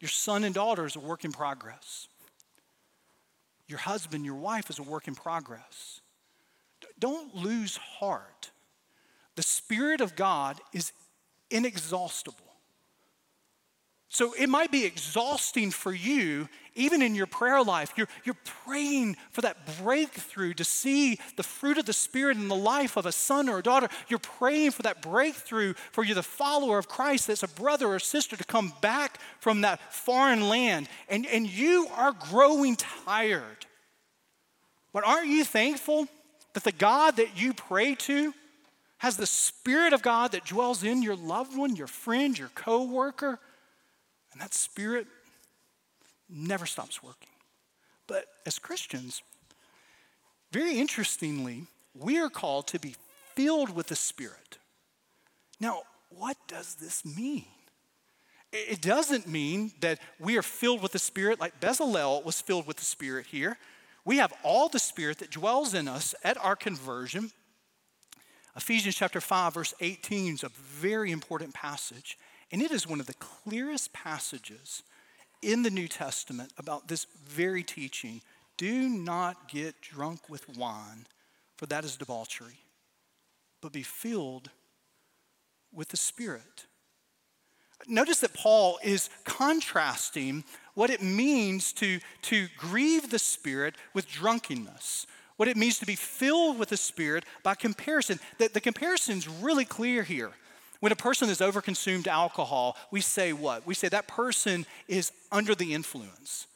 Your 0.00 0.08
son 0.08 0.44
and 0.44 0.54
daughter 0.54 0.84
is 0.84 0.96
a 0.96 1.00
work 1.00 1.24
in 1.24 1.32
progress. 1.32 2.08
Your 3.68 3.78
husband, 3.78 4.24
your 4.24 4.34
wife 4.34 4.70
is 4.70 4.78
a 4.78 4.82
work 4.82 5.08
in 5.08 5.14
progress. 5.14 6.00
Don't 6.98 7.34
lose 7.34 7.76
heart. 7.76 8.50
The 9.34 9.42
Spirit 9.42 10.00
of 10.00 10.16
God 10.16 10.60
is 10.72 10.92
inexhaustible. 11.50 12.45
So 14.08 14.34
it 14.34 14.48
might 14.48 14.70
be 14.70 14.84
exhausting 14.84 15.70
for 15.70 15.92
you, 15.92 16.48
even 16.74 17.02
in 17.02 17.14
your 17.14 17.26
prayer 17.26 17.62
life. 17.62 17.92
You're, 17.96 18.08
you're 18.24 18.36
praying 18.64 19.16
for 19.30 19.40
that 19.40 19.82
breakthrough 19.82 20.54
to 20.54 20.64
see 20.64 21.18
the 21.36 21.42
fruit 21.42 21.76
of 21.76 21.86
the 21.86 21.92
Spirit 21.92 22.36
in 22.36 22.48
the 22.48 22.54
life 22.54 22.96
of 22.96 23.06
a 23.06 23.12
son 23.12 23.48
or 23.48 23.58
a 23.58 23.62
daughter. 23.62 23.88
You're 24.08 24.20
praying 24.20 24.70
for 24.70 24.82
that 24.82 25.02
breakthrough 25.02 25.74
for 25.90 26.04
you, 26.04 26.14
the 26.14 26.22
follower 26.22 26.78
of 26.78 26.88
Christ, 26.88 27.26
that's 27.26 27.42
a 27.42 27.48
brother 27.48 27.88
or 27.88 27.98
sister, 27.98 28.36
to 28.36 28.44
come 28.44 28.72
back 28.80 29.18
from 29.40 29.62
that 29.62 29.92
foreign 29.92 30.48
land. 30.48 30.88
And, 31.08 31.26
and 31.26 31.46
you 31.46 31.88
are 31.96 32.12
growing 32.12 32.76
tired. 32.76 33.66
But 34.92 35.04
aren't 35.04 35.28
you 35.28 35.44
thankful 35.44 36.06
that 36.54 36.64
the 36.64 36.72
God 36.72 37.16
that 37.16 37.38
you 37.38 37.52
pray 37.52 37.96
to 37.96 38.32
has 38.98 39.16
the 39.16 39.26
Spirit 39.26 39.92
of 39.92 40.00
God 40.00 40.32
that 40.32 40.46
dwells 40.46 40.84
in 40.84 41.02
your 41.02 41.16
loved 41.16 41.56
one, 41.56 41.76
your 41.76 41.86
friend, 41.86 42.38
your 42.38 42.50
co 42.54 42.84
worker? 42.84 43.40
And 44.36 44.42
that 44.42 44.52
Spirit 44.52 45.06
never 46.28 46.66
stops 46.66 47.02
working. 47.02 47.30
But 48.06 48.26
as 48.44 48.58
Christians, 48.58 49.22
very 50.52 50.78
interestingly, 50.78 51.64
we 51.94 52.18
are 52.18 52.28
called 52.28 52.66
to 52.66 52.78
be 52.78 52.96
filled 53.34 53.74
with 53.74 53.86
the 53.86 53.96
Spirit. 53.96 54.58
Now, 55.58 55.84
what 56.10 56.36
does 56.48 56.74
this 56.74 57.02
mean? 57.02 57.46
It 58.52 58.82
doesn't 58.82 59.26
mean 59.26 59.72
that 59.80 60.00
we 60.20 60.36
are 60.36 60.42
filled 60.42 60.82
with 60.82 60.92
the 60.92 60.98
Spirit 60.98 61.40
like 61.40 61.58
Bezalel 61.58 62.22
was 62.22 62.38
filled 62.38 62.66
with 62.66 62.76
the 62.76 62.84
Spirit 62.84 63.24
here. 63.24 63.56
We 64.04 64.18
have 64.18 64.34
all 64.42 64.68
the 64.68 64.78
Spirit 64.78 65.20
that 65.20 65.30
dwells 65.30 65.72
in 65.72 65.88
us 65.88 66.14
at 66.22 66.36
our 66.44 66.56
conversion. 66.56 67.30
Ephesians 68.54 68.96
chapter 68.96 69.22
5, 69.22 69.54
verse 69.54 69.72
18 69.80 70.34
is 70.34 70.44
a 70.44 70.50
very 70.50 71.10
important 71.10 71.54
passage. 71.54 72.18
And 72.52 72.62
it 72.62 72.70
is 72.70 72.86
one 72.86 73.00
of 73.00 73.06
the 73.06 73.14
clearest 73.14 73.92
passages 73.92 74.82
in 75.42 75.62
the 75.62 75.70
New 75.70 75.88
Testament 75.88 76.52
about 76.58 76.88
this 76.88 77.06
very 77.26 77.62
teaching. 77.62 78.20
Do 78.56 78.88
not 78.88 79.48
get 79.48 79.80
drunk 79.80 80.28
with 80.28 80.56
wine, 80.56 81.06
for 81.56 81.66
that 81.66 81.84
is 81.84 81.96
debauchery, 81.96 82.58
but 83.60 83.72
be 83.72 83.82
filled 83.82 84.50
with 85.72 85.88
the 85.88 85.96
Spirit. 85.96 86.66
Notice 87.86 88.20
that 88.20 88.32
Paul 88.32 88.78
is 88.82 89.10
contrasting 89.24 90.44
what 90.74 90.90
it 90.90 91.02
means 91.02 91.72
to, 91.74 92.00
to 92.22 92.48
grieve 92.56 93.10
the 93.10 93.18
Spirit 93.18 93.74
with 93.92 94.08
drunkenness, 94.08 95.06
what 95.36 95.48
it 95.48 95.56
means 95.56 95.78
to 95.80 95.86
be 95.86 95.96
filled 95.96 96.58
with 96.58 96.70
the 96.70 96.76
Spirit 96.76 97.24
by 97.42 97.54
comparison. 97.54 98.18
The, 98.38 98.48
the 98.48 98.60
comparison 98.60 99.18
is 99.18 99.28
really 99.28 99.66
clear 99.66 100.02
here. 100.02 100.32
When 100.80 100.92
a 100.92 100.96
person 100.96 101.28
is 101.28 101.40
overconsumed 101.40 102.06
alcohol, 102.06 102.76
we 102.90 103.00
say 103.00 103.32
what? 103.32 103.66
We 103.66 103.74
say 103.74 103.88
that 103.88 104.08
person 104.08 104.66
is 104.88 105.12
under 105.32 105.54
the 105.54 105.72
influence. 105.74 106.46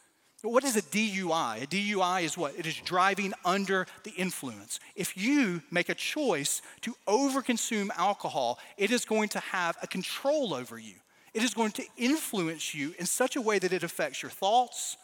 What 0.43 0.65
is 0.65 0.77
a 0.77 0.83
DUI? 0.83 1.63
A 1.63 1.67
DUI 1.67 2.23
is 2.23 2.39
what? 2.39 2.55
It 2.59 2.67
is 2.67 2.77
driving 2.77 3.35
under 3.45 3.87
the 4.05 4.13
influence. 4.13 4.81
If 4.97 5.17
you 5.17 5.63
make 5.71 5.91
a 5.91 5.95
choice 5.95 6.63
to 6.81 6.97
overconsume 7.07 7.91
alcohol, 7.97 8.59
it 8.79 8.91
is 8.91 9.05
going 9.05 9.29
to 9.31 9.41
have 9.41 9.77
a 9.83 9.87
control 9.87 10.55
over 10.55 10.79
you. 10.79 10.95
It 11.35 11.43
is 11.43 11.53
going 11.53 11.73
to 11.73 11.85
influence 11.97 12.75
you 12.75 12.95
in 12.99 13.07
such 13.07 13.37
a 13.37 13.41
way 13.41 13.59
that 13.59 13.73
it 13.73 13.85
affects 13.85 14.23
your 14.23 14.31
thoughts, 14.31 14.97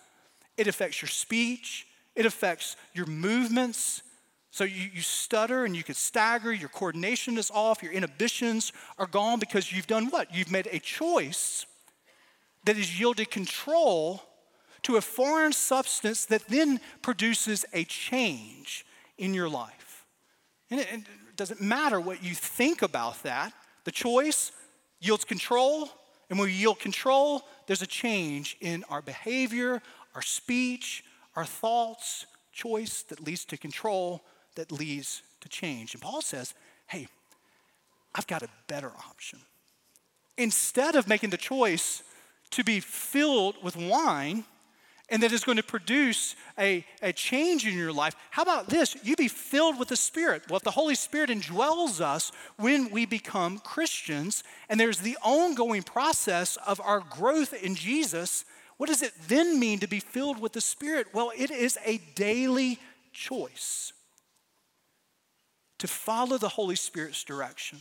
it 0.57 0.67
affects 0.67 1.03
your 1.03 1.09
speech, 1.09 1.87
it 2.15 2.25
affects 2.25 2.77
your 2.95 3.07
movements, 3.07 4.03
so 4.57 4.65
you, 4.65 4.89
you 4.95 5.03
stutter 5.03 5.67
and 5.67 5.77
you 5.77 5.85
can 5.85 5.95
stagger, 5.95 6.51
your 6.51 6.71
coordination 6.71 7.37
is 7.37 7.51
off, 7.51 7.83
your 7.83 7.93
inhibitions 7.93 8.73
are 8.99 9.07
gone 9.07 9.39
because 9.39 9.71
you've 9.71 9.87
done 9.87 10.07
what? 10.07 10.35
You've 10.35 10.51
made 10.51 10.67
a 10.73 10.79
choice 10.79 11.67
that 12.65 12.75
has 12.75 12.99
yielded 12.99 13.31
control 13.31 14.23
to 14.85 14.97
a 14.97 15.03
foreign 15.03 15.53
substance 15.53 16.25
that 16.25 16.49
then 16.49 16.81
produces 17.03 17.67
a 17.75 17.85
change 17.85 18.87
in 19.19 19.35
your 19.35 19.51
life. 19.51 20.07
And 20.71 20.81
it, 20.81 20.89
it 20.91 21.37
doesn't 21.37 21.61
matter 21.61 22.01
what 22.01 22.25
you 22.25 22.35
think 22.35 22.81
about 22.81 23.23
that, 23.25 23.53
the 23.85 23.93
choice 23.93 24.53
yields 25.01 25.27
control, 25.27 25.91
and 26.31 26.39
when 26.39 26.49
we 26.49 26.55
yield 26.55 26.81
control, 26.81 27.43
there's 27.67 27.83
a 27.83 27.87
change 27.87 28.57
in 28.63 28.85
our 28.89 29.03
behavior, 29.03 29.83
our 30.15 30.23
speech, 30.23 31.05
our 31.35 31.45
thoughts, 31.45 32.25
choice 32.53 33.03
that 33.03 33.21
leads 33.21 33.45
to 33.45 33.59
control 33.59 34.23
that 34.57 34.73
leads 34.73 35.23
to 35.41 35.49
change. 35.49 35.95
And 35.95 36.03
Paul 36.03 36.21
says, 36.21 36.55
hey, 36.89 37.09
I've 38.15 38.27
got 38.27 38.43
a 38.43 38.49
better 38.67 38.91
option. 39.09 39.39
Instead 40.37 40.97
of 40.97 41.09
making 41.09 41.31
the 41.31 41.37
choice 41.37 42.03
to 42.51 42.65
be 42.65 42.81
filled 42.81 43.57
with 43.63 43.77
wine 43.77 44.45
and 45.09 45.23
that 45.23 45.33
is 45.33 45.45
going 45.45 45.57
to 45.57 45.63
produce 45.63 46.35
a, 46.59 46.85
a 47.01 47.13
change 47.13 47.67
in 47.67 47.75
your 47.75 47.93
life, 47.93 48.17
how 48.31 48.43
about 48.43 48.69
this? 48.69 48.97
You 49.05 49.15
be 49.15 49.29
filled 49.29 49.79
with 49.79 49.89
the 49.89 49.97
Spirit. 49.97 50.43
Well, 50.49 50.57
if 50.57 50.65
the 50.65 50.73
Holy 50.73 50.97
Spirit 50.97 51.31
indwells 51.31 52.01
us 52.01 52.33
when 52.57 52.91
we 52.91 53.07
become 53.07 53.59
Christians, 53.59 54.43
and 54.69 54.81
there's 54.81 54.99
the 54.99 55.17
ongoing 55.23 55.85
process 55.85 56.59
of 56.67 56.81
our 56.81 57.01
growth 57.01 57.55
in 57.55 57.77
Jesus, 57.77 58.45
what 58.79 58.89
does 58.89 59.03
it 59.03 59.13
then 59.29 59.61
mean 59.61 59.79
to 59.79 59.87
be 59.87 60.01
filled 60.01 60.41
with 60.41 60.53
the 60.53 60.61
Spirit? 60.61 61.07
Well, 61.13 61.31
it 61.37 61.51
is 61.53 61.79
a 61.85 61.99
daily 62.17 62.81
choice 63.13 63.93
to 65.79 65.89
follow 65.89 66.39
the 66.39 66.49
Holy 66.49 66.77
Spirit's 66.77 67.25
direction. 67.25 67.79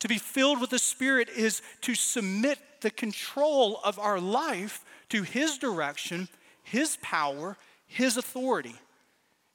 To 0.00 0.08
be 0.08 0.18
filled 0.18 0.60
with 0.60 0.70
the 0.70 0.78
Spirit 0.78 1.28
is 1.28 1.62
to 1.82 1.94
submit 1.94 2.58
the 2.80 2.90
control 2.90 3.80
of 3.84 3.98
our 3.98 4.18
life 4.18 4.84
to 5.10 5.22
His 5.22 5.58
direction, 5.58 6.28
His 6.62 6.96
power, 7.02 7.56
His 7.86 8.16
authority. 8.16 8.76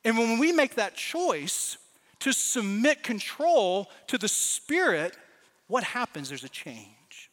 And 0.04 0.18
when 0.18 0.38
we 0.38 0.52
make 0.52 0.76
that 0.76 0.96
choice 0.96 1.78
to 2.20 2.32
submit 2.32 3.04
control 3.04 3.90
to 4.08 4.18
the 4.18 4.28
Spirit, 4.28 5.18
what 5.68 5.84
happens? 5.84 6.30
There's 6.30 6.44
a 6.44 6.50
change. 6.50 7.32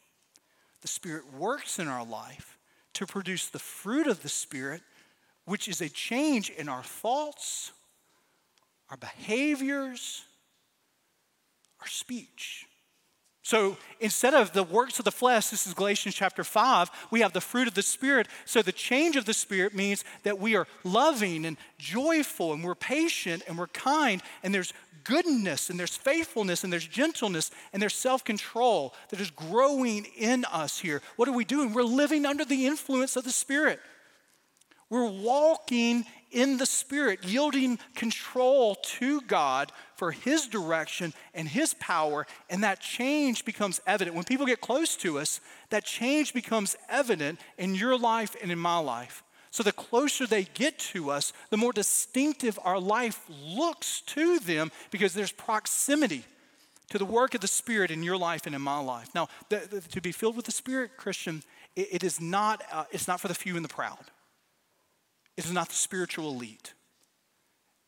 The 0.81 0.87
Spirit 0.87 1.31
works 1.33 1.79
in 1.79 1.87
our 1.87 2.05
life 2.05 2.57
to 2.93 3.05
produce 3.05 3.47
the 3.47 3.59
fruit 3.59 4.07
of 4.07 4.23
the 4.23 4.29
Spirit, 4.29 4.81
which 5.45 5.67
is 5.67 5.81
a 5.81 5.89
change 5.89 6.49
in 6.49 6.67
our 6.67 6.83
thoughts, 6.83 7.71
our 8.93 8.97
behaviors, 8.97 10.21
our 11.81 11.87
speech. 11.87 12.67
So 13.41 13.75
instead 13.99 14.35
of 14.35 14.53
the 14.53 14.61
works 14.61 14.99
of 14.99 15.05
the 15.05 15.11
flesh, 15.11 15.47
this 15.47 15.65
is 15.65 15.73
Galatians 15.73 16.13
chapter 16.13 16.43
5, 16.43 16.91
we 17.09 17.21
have 17.21 17.33
the 17.33 17.41
fruit 17.41 17.67
of 17.67 17.73
the 17.73 17.81
Spirit. 17.81 18.27
So 18.45 18.61
the 18.61 18.71
change 18.71 19.15
of 19.15 19.25
the 19.25 19.33
Spirit 19.33 19.73
means 19.73 20.03
that 20.21 20.37
we 20.37 20.55
are 20.55 20.67
loving 20.83 21.43
and 21.43 21.57
joyful 21.79 22.53
and 22.53 22.63
we're 22.63 22.75
patient 22.75 23.41
and 23.47 23.57
we're 23.57 23.65
kind 23.65 24.21
and 24.43 24.53
there's 24.53 24.73
goodness 25.03 25.71
and 25.71 25.79
there's 25.79 25.97
faithfulness 25.97 26.63
and 26.63 26.71
there's 26.71 26.85
gentleness 26.85 27.49
and 27.73 27.81
there's 27.81 27.95
self 27.95 28.23
control 28.23 28.93
that 29.09 29.19
is 29.19 29.31
growing 29.31 30.05
in 30.19 30.45
us 30.51 30.77
here. 30.77 31.01
What 31.15 31.27
are 31.27 31.33
we 31.33 31.45
doing? 31.45 31.73
We're 31.73 31.81
living 31.81 32.27
under 32.27 32.45
the 32.45 32.67
influence 32.67 33.15
of 33.15 33.23
the 33.23 33.31
Spirit. 33.31 33.79
We're 34.91 35.09
walking 35.09 36.05
in 36.33 36.57
the 36.57 36.65
Spirit, 36.65 37.23
yielding 37.23 37.79
control 37.95 38.75
to 38.75 39.21
God 39.21 39.71
for 39.95 40.11
His 40.11 40.47
direction 40.47 41.13
and 41.33 41.47
His 41.47 41.73
power, 41.75 42.27
and 42.49 42.63
that 42.63 42.81
change 42.81 43.45
becomes 43.45 43.79
evident. 43.87 44.15
When 44.15 44.25
people 44.25 44.45
get 44.45 44.61
close 44.61 44.95
to 44.97 45.19
us, 45.19 45.39
that 45.69 45.85
change 45.85 46.33
becomes 46.33 46.75
evident 46.89 47.39
in 47.57 47.75
your 47.75 47.97
life 47.97 48.35
and 48.41 48.51
in 48.51 48.59
my 48.59 48.79
life. 48.79 49.23
So 49.51 49.61
the 49.61 49.71
closer 49.71 50.25
they 50.25 50.45
get 50.45 50.79
to 50.79 51.11
us, 51.11 51.31
the 51.51 51.57
more 51.57 51.71
distinctive 51.71 52.59
our 52.63 52.79
life 52.79 53.21
looks 53.29 54.01
to 54.07 54.39
them 54.39 54.71
because 54.89 55.13
there's 55.13 55.31
proximity 55.31 56.25
to 56.89 56.97
the 56.97 57.05
work 57.05 57.35
of 57.35 57.41
the 57.41 57.47
Spirit 57.47 57.91
in 57.91 58.01
your 58.01 58.17
life 58.17 58.45
and 58.45 58.55
in 58.55 58.61
my 58.61 58.79
life. 58.79 59.09
Now, 59.13 59.29
the, 59.49 59.67
the, 59.69 59.81
to 59.81 60.01
be 60.01 60.11
filled 60.11 60.35
with 60.35 60.45
the 60.45 60.51
Spirit, 60.51 60.97
Christian, 60.97 61.43
it, 61.75 61.87
it 61.91 62.03
is 62.03 62.19
not, 62.19 62.63
uh, 62.71 62.85
it's 62.91 63.07
not 63.07 63.19
for 63.21 63.27
the 63.27 63.35
few 63.35 63.55
and 63.55 63.63
the 63.63 63.69
proud. 63.69 64.05
It 65.37 65.45
is 65.45 65.51
not 65.51 65.69
the 65.69 65.75
spiritual 65.75 66.29
elite. 66.29 66.73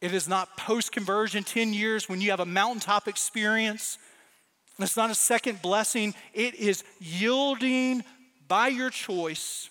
It 0.01 0.13
is 0.13 0.27
not 0.27 0.57
post 0.57 0.91
conversion, 0.91 1.43
10 1.43 1.73
years 1.73 2.09
when 2.09 2.21
you 2.21 2.31
have 2.31 2.39
a 2.39 2.45
mountaintop 2.45 3.07
experience. 3.07 3.97
It's 4.79 4.97
not 4.97 5.09
a 5.09 5.15
second 5.15 5.61
blessing. 5.61 6.13
It 6.33 6.55
is 6.55 6.83
yielding 6.99 8.03
by 8.47 8.67
your 8.67 8.89
choice 8.89 9.69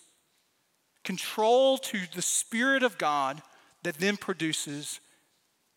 control 1.05 1.79
to 1.79 2.01
the 2.15 2.23
Spirit 2.23 2.83
of 2.83 2.97
God 2.97 3.43
that 3.83 3.99
then 3.99 4.17
produces 4.17 5.01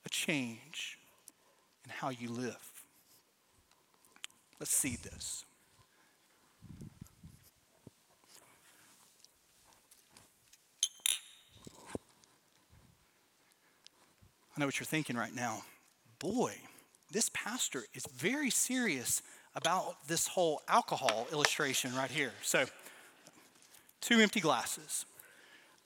a 0.05 0.09
change 0.09 0.97
in 1.83 1.91
how 1.91 2.09
you 2.09 2.29
live. 2.29 2.55
Let's 4.59 4.75
see 4.75 4.95
this. 4.95 5.45
I 14.57 14.59
know 14.59 14.65
what 14.65 14.79
you're 14.79 14.85
thinking 14.85 15.15
right 15.15 15.35
now. 15.35 15.61
Boy, 16.17 16.55
this 17.11 17.29
pastor 17.31 17.83
is 17.93 18.03
very 18.15 18.49
serious 18.49 19.21
about 19.53 20.07
this 20.07 20.25
whole 20.25 20.63
alcohol 20.67 21.27
illustration 21.31 21.95
right 21.95 22.09
here. 22.09 22.31
So, 22.41 22.65
two 24.01 24.19
empty 24.19 24.39
glasses 24.39 25.05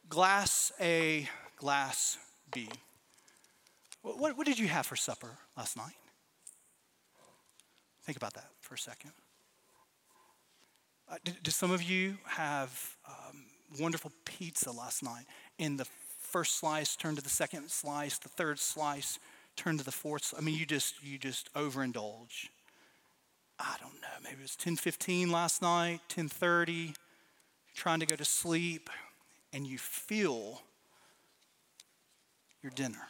glass 0.08 0.72
A, 0.80 1.28
glass 1.58 2.18
B. 2.54 2.70
What, 4.04 4.38
what, 4.38 4.48
did 4.48 4.58
you 4.58 4.70
have 4.70 4.86
for 4.86 4.96
supper 4.96 5.38
last 5.58 5.76
night? 5.76 5.96
Think 8.04 8.18
about 8.18 8.36
that 8.36 8.48
for 8.62 8.76
a 8.76 8.80
second. 8.80 9.12
Uh, 11.10 11.18
did, 11.26 11.52
some 11.52 11.72
of 11.72 11.84
you 11.84 12.18
have 12.24 12.96
um, 13.06 13.44
wonderful 13.82 14.14
pizza 14.24 14.72
last 14.72 15.04
night? 15.04 15.26
In 15.60 15.76
the 15.76 15.86
first 16.32 16.58
slice, 16.58 16.96
turn 16.96 17.16
to 17.16 17.22
the 17.22 17.30
second 17.30 17.70
slice, 17.70 18.18
the 18.18 18.30
third 18.30 18.60
slice, 18.60 19.20
turn 19.56 19.78
to 19.78 19.84
the 19.84 19.92
fourth. 19.92 20.34
I 20.38 20.42
mean, 20.42 20.58
you 20.58 20.66
just 20.66 21.04
you 21.04 21.18
just 21.18 21.54
overindulge. 21.54 22.50
I 23.60 23.76
don't 23.80 24.02
know. 24.02 24.08
Maybe 24.24 24.38
it 24.38 24.42
was 24.42 24.56
10:15 24.56 25.30
last 25.30 25.62
night, 25.62 26.02
10:30. 26.10 26.96
Trying 27.74 28.02
to 28.02 28.06
go 28.06 28.18
to 28.18 28.26
sleep, 28.26 28.90
and 29.54 29.66
you 29.66 29.78
feel 29.78 30.62
your 32.62 32.72
dinner. 32.72 33.08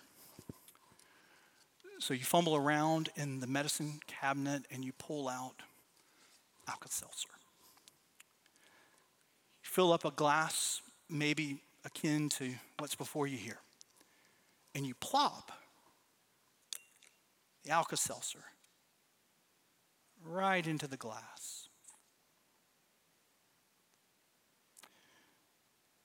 So 1.99 2.13
you 2.13 2.23
fumble 2.23 2.55
around 2.55 3.09
in 3.15 3.39
the 3.39 3.47
medicine 3.47 3.99
cabinet 4.07 4.65
and 4.71 4.83
you 4.83 4.91
pull 4.93 5.27
out 5.29 5.61
Alka 6.67 6.89
Seltzer. 6.89 7.29
You 9.63 9.69
fill 9.69 9.93
up 9.93 10.03
a 10.03 10.11
glass, 10.11 10.81
maybe 11.09 11.61
akin 11.85 12.29
to 12.29 12.53
what's 12.79 12.95
before 12.95 13.27
you 13.27 13.37
here, 13.37 13.59
and 14.75 14.85
you 14.85 14.93
plop 14.95 15.51
the 17.63 17.71
Alka 17.71 17.97
Seltzer 17.97 18.43
right 20.23 20.65
into 20.65 20.87
the 20.87 20.97
glass. 20.97 21.69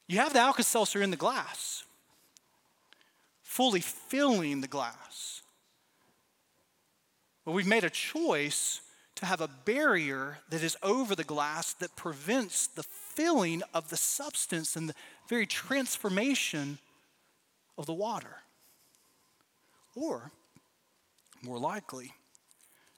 You 0.09 0.19
have 0.19 0.33
the 0.33 0.39
Alka 0.39 0.63
Seltzer 0.63 1.03
in 1.03 1.11
the 1.11 1.17
glass, 1.17 1.83
fully 3.43 3.81
filling 3.81 4.61
the 4.61 4.69
glass. 4.69 5.43
But 7.45 7.53
we've 7.53 7.67
made 7.67 7.85
a 7.85 7.91
choice 7.91 8.81
to 9.17 9.27
have 9.27 9.41
a 9.41 9.49
barrier 9.49 10.39
that 10.51 10.63
is 10.63 10.77
over 10.83 11.15
the 11.15 11.25
glass 11.25 11.73
that 11.75 11.97
prevents 11.97 12.67
the 12.67 12.83
filling 12.83 13.63
of 13.73 13.89
the 13.89 13.97
substance 13.97 14.77
and 14.77 14.89
the 14.89 14.95
very 15.29 15.47
transformation 15.47 16.79
of 17.79 17.87
the 17.87 17.95
water. 17.95 18.37
Or, 19.95 20.31
more 21.43 21.59
likely, 21.59 22.13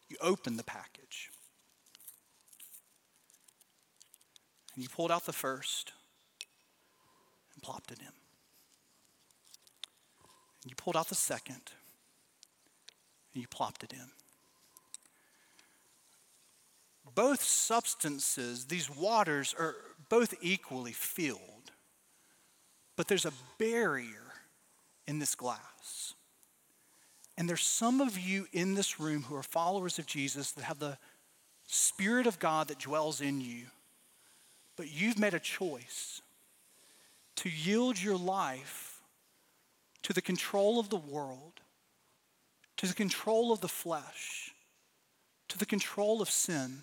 you 0.08 0.16
open 0.20 0.56
the 0.56 0.64
package 0.64 1.30
and 4.74 4.82
you 4.82 4.88
pulled 4.88 5.10
out 5.10 5.26
the 5.26 5.32
first 5.32 5.92
and 7.54 7.62
plopped 7.62 7.90
it 7.92 8.00
in. 8.00 8.06
And 10.62 10.70
you 10.70 10.74
pulled 10.76 10.96
out 10.96 11.08
the 11.08 11.14
second 11.14 11.72
and 13.32 13.42
you 13.42 13.48
plopped 13.48 13.84
it 13.84 13.92
in 13.92 14.10
both 17.18 17.42
substances, 17.42 18.66
these 18.66 18.88
waters, 18.88 19.52
are 19.58 19.74
both 20.08 20.34
equally 20.40 20.92
filled, 20.92 21.57
but 22.98 23.06
there's 23.08 23.24
a 23.24 23.32
barrier 23.58 24.34
in 25.06 25.20
this 25.20 25.34
glass. 25.34 26.14
And 27.38 27.48
there's 27.48 27.62
some 27.62 28.00
of 28.00 28.18
you 28.18 28.46
in 28.52 28.74
this 28.74 28.98
room 28.98 29.22
who 29.22 29.36
are 29.36 29.42
followers 29.42 29.98
of 29.98 30.06
Jesus 30.06 30.50
that 30.52 30.64
have 30.64 30.80
the 30.80 30.98
Spirit 31.66 32.26
of 32.26 32.38
God 32.38 32.68
that 32.68 32.80
dwells 32.80 33.20
in 33.20 33.40
you, 33.40 33.66
but 34.76 34.90
you've 34.90 35.18
made 35.18 35.34
a 35.34 35.38
choice 35.38 36.22
to 37.36 37.48
yield 37.48 38.02
your 38.02 38.16
life 38.16 39.00
to 40.02 40.12
the 40.12 40.20
control 40.20 40.80
of 40.80 40.88
the 40.88 40.96
world, 40.96 41.60
to 42.78 42.86
the 42.86 42.94
control 42.94 43.52
of 43.52 43.60
the 43.60 43.68
flesh, 43.68 44.52
to 45.48 45.56
the 45.56 45.66
control 45.66 46.20
of 46.20 46.28
sin 46.28 46.82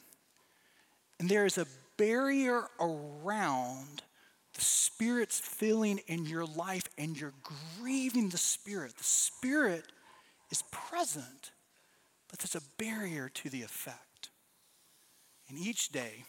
and 1.20 1.30
there 1.30 1.46
is 1.46 1.58
a 1.58 1.68
barrier 1.98 2.68
around 2.80 4.04
the 4.56 4.62
Spirit's 4.62 5.40
filling 5.40 6.00
in 6.08 6.26
your 6.26 6.46
life, 6.46 6.90
and 6.98 7.20
you're 7.20 7.34
grieving 7.80 8.30
the 8.30 8.38
Spirit. 8.38 8.98
The 8.98 9.04
Spirit 9.04 9.84
is 10.50 10.64
present, 10.72 11.52
but 12.30 12.40
there's 12.40 12.56
a 12.56 12.68
barrier 12.78 13.30
to 13.30 13.50
the 13.50 13.62
effect. 13.62 14.30
And 15.50 15.60
each 15.60 15.90
day, 15.90 16.24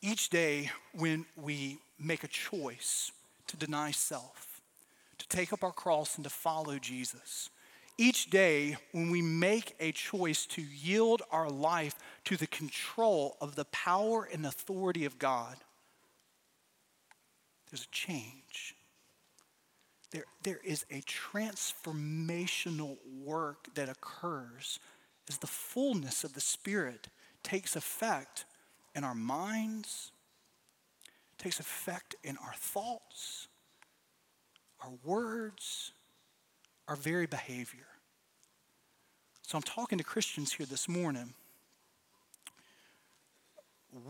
each 0.00 0.30
day 0.30 0.70
when 0.94 1.26
we 1.36 1.78
make 1.98 2.24
a 2.24 2.28
choice 2.28 3.12
to 3.48 3.56
deny 3.56 3.90
self, 3.90 4.60
to 5.18 5.28
take 5.28 5.52
up 5.52 5.62
our 5.62 5.72
cross 5.72 6.16
and 6.16 6.24
to 6.24 6.30
follow 6.30 6.78
Jesus, 6.78 7.50
each 7.98 8.30
day, 8.30 8.78
when 8.92 9.10
we 9.10 9.20
make 9.20 9.74
a 9.78 9.92
choice 9.92 10.46
to 10.46 10.62
yield 10.62 11.20
our 11.30 11.50
life 11.50 11.96
to 12.24 12.38
the 12.38 12.46
control 12.46 13.36
of 13.42 13.56
the 13.56 13.66
power 13.66 14.26
and 14.32 14.46
authority 14.46 15.04
of 15.04 15.18
God, 15.18 15.56
there's 17.70 17.84
a 17.84 17.90
change. 17.92 18.74
There, 20.10 20.24
there 20.42 20.60
is 20.64 20.84
a 20.90 21.02
transformational 21.02 22.96
work 23.22 23.72
that 23.74 23.88
occurs 23.88 24.80
as 25.28 25.38
the 25.38 25.46
fullness 25.46 26.24
of 26.24 26.34
the 26.34 26.40
Spirit 26.40 27.08
takes 27.42 27.76
effect 27.76 28.44
in 28.94 29.04
our 29.04 29.14
minds, 29.14 30.10
takes 31.38 31.60
effect 31.60 32.16
in 32.24 32.36
our 32.44 32.54
thoughts, 32.54 33.46
our 34.82 34.90
words, 35.04 35.92
our 36.88 36.96
very 36.96 37.26
behavior. 37.26 37.86
So 39.42 39.56
I'm 39.56 39.62
talking 39.62 39.98
to 39.98 40.04
Christians 40.04 40.52
here 40.52 40.66
this 40.66 40.88
morning. 40.88 41.34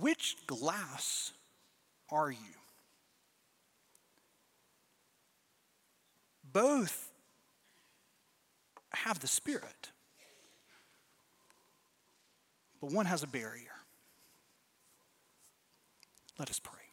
Which 0.00 0.36
glass 0.46 1.32
are 2.10 2.30
you? 2.30 2.59
Both 6.52 7.12
have 8.92 9.20
the 9.20 9.28
Spirit, 9.28 9.90
but 12.80 12.90
one 12.92 13.06
has 13.06 13.22
a 13.22 13.26
barrier. 13.26 13.70
Let 16.38 16.50
us 16.50 16.58
pray. 16.58 16.89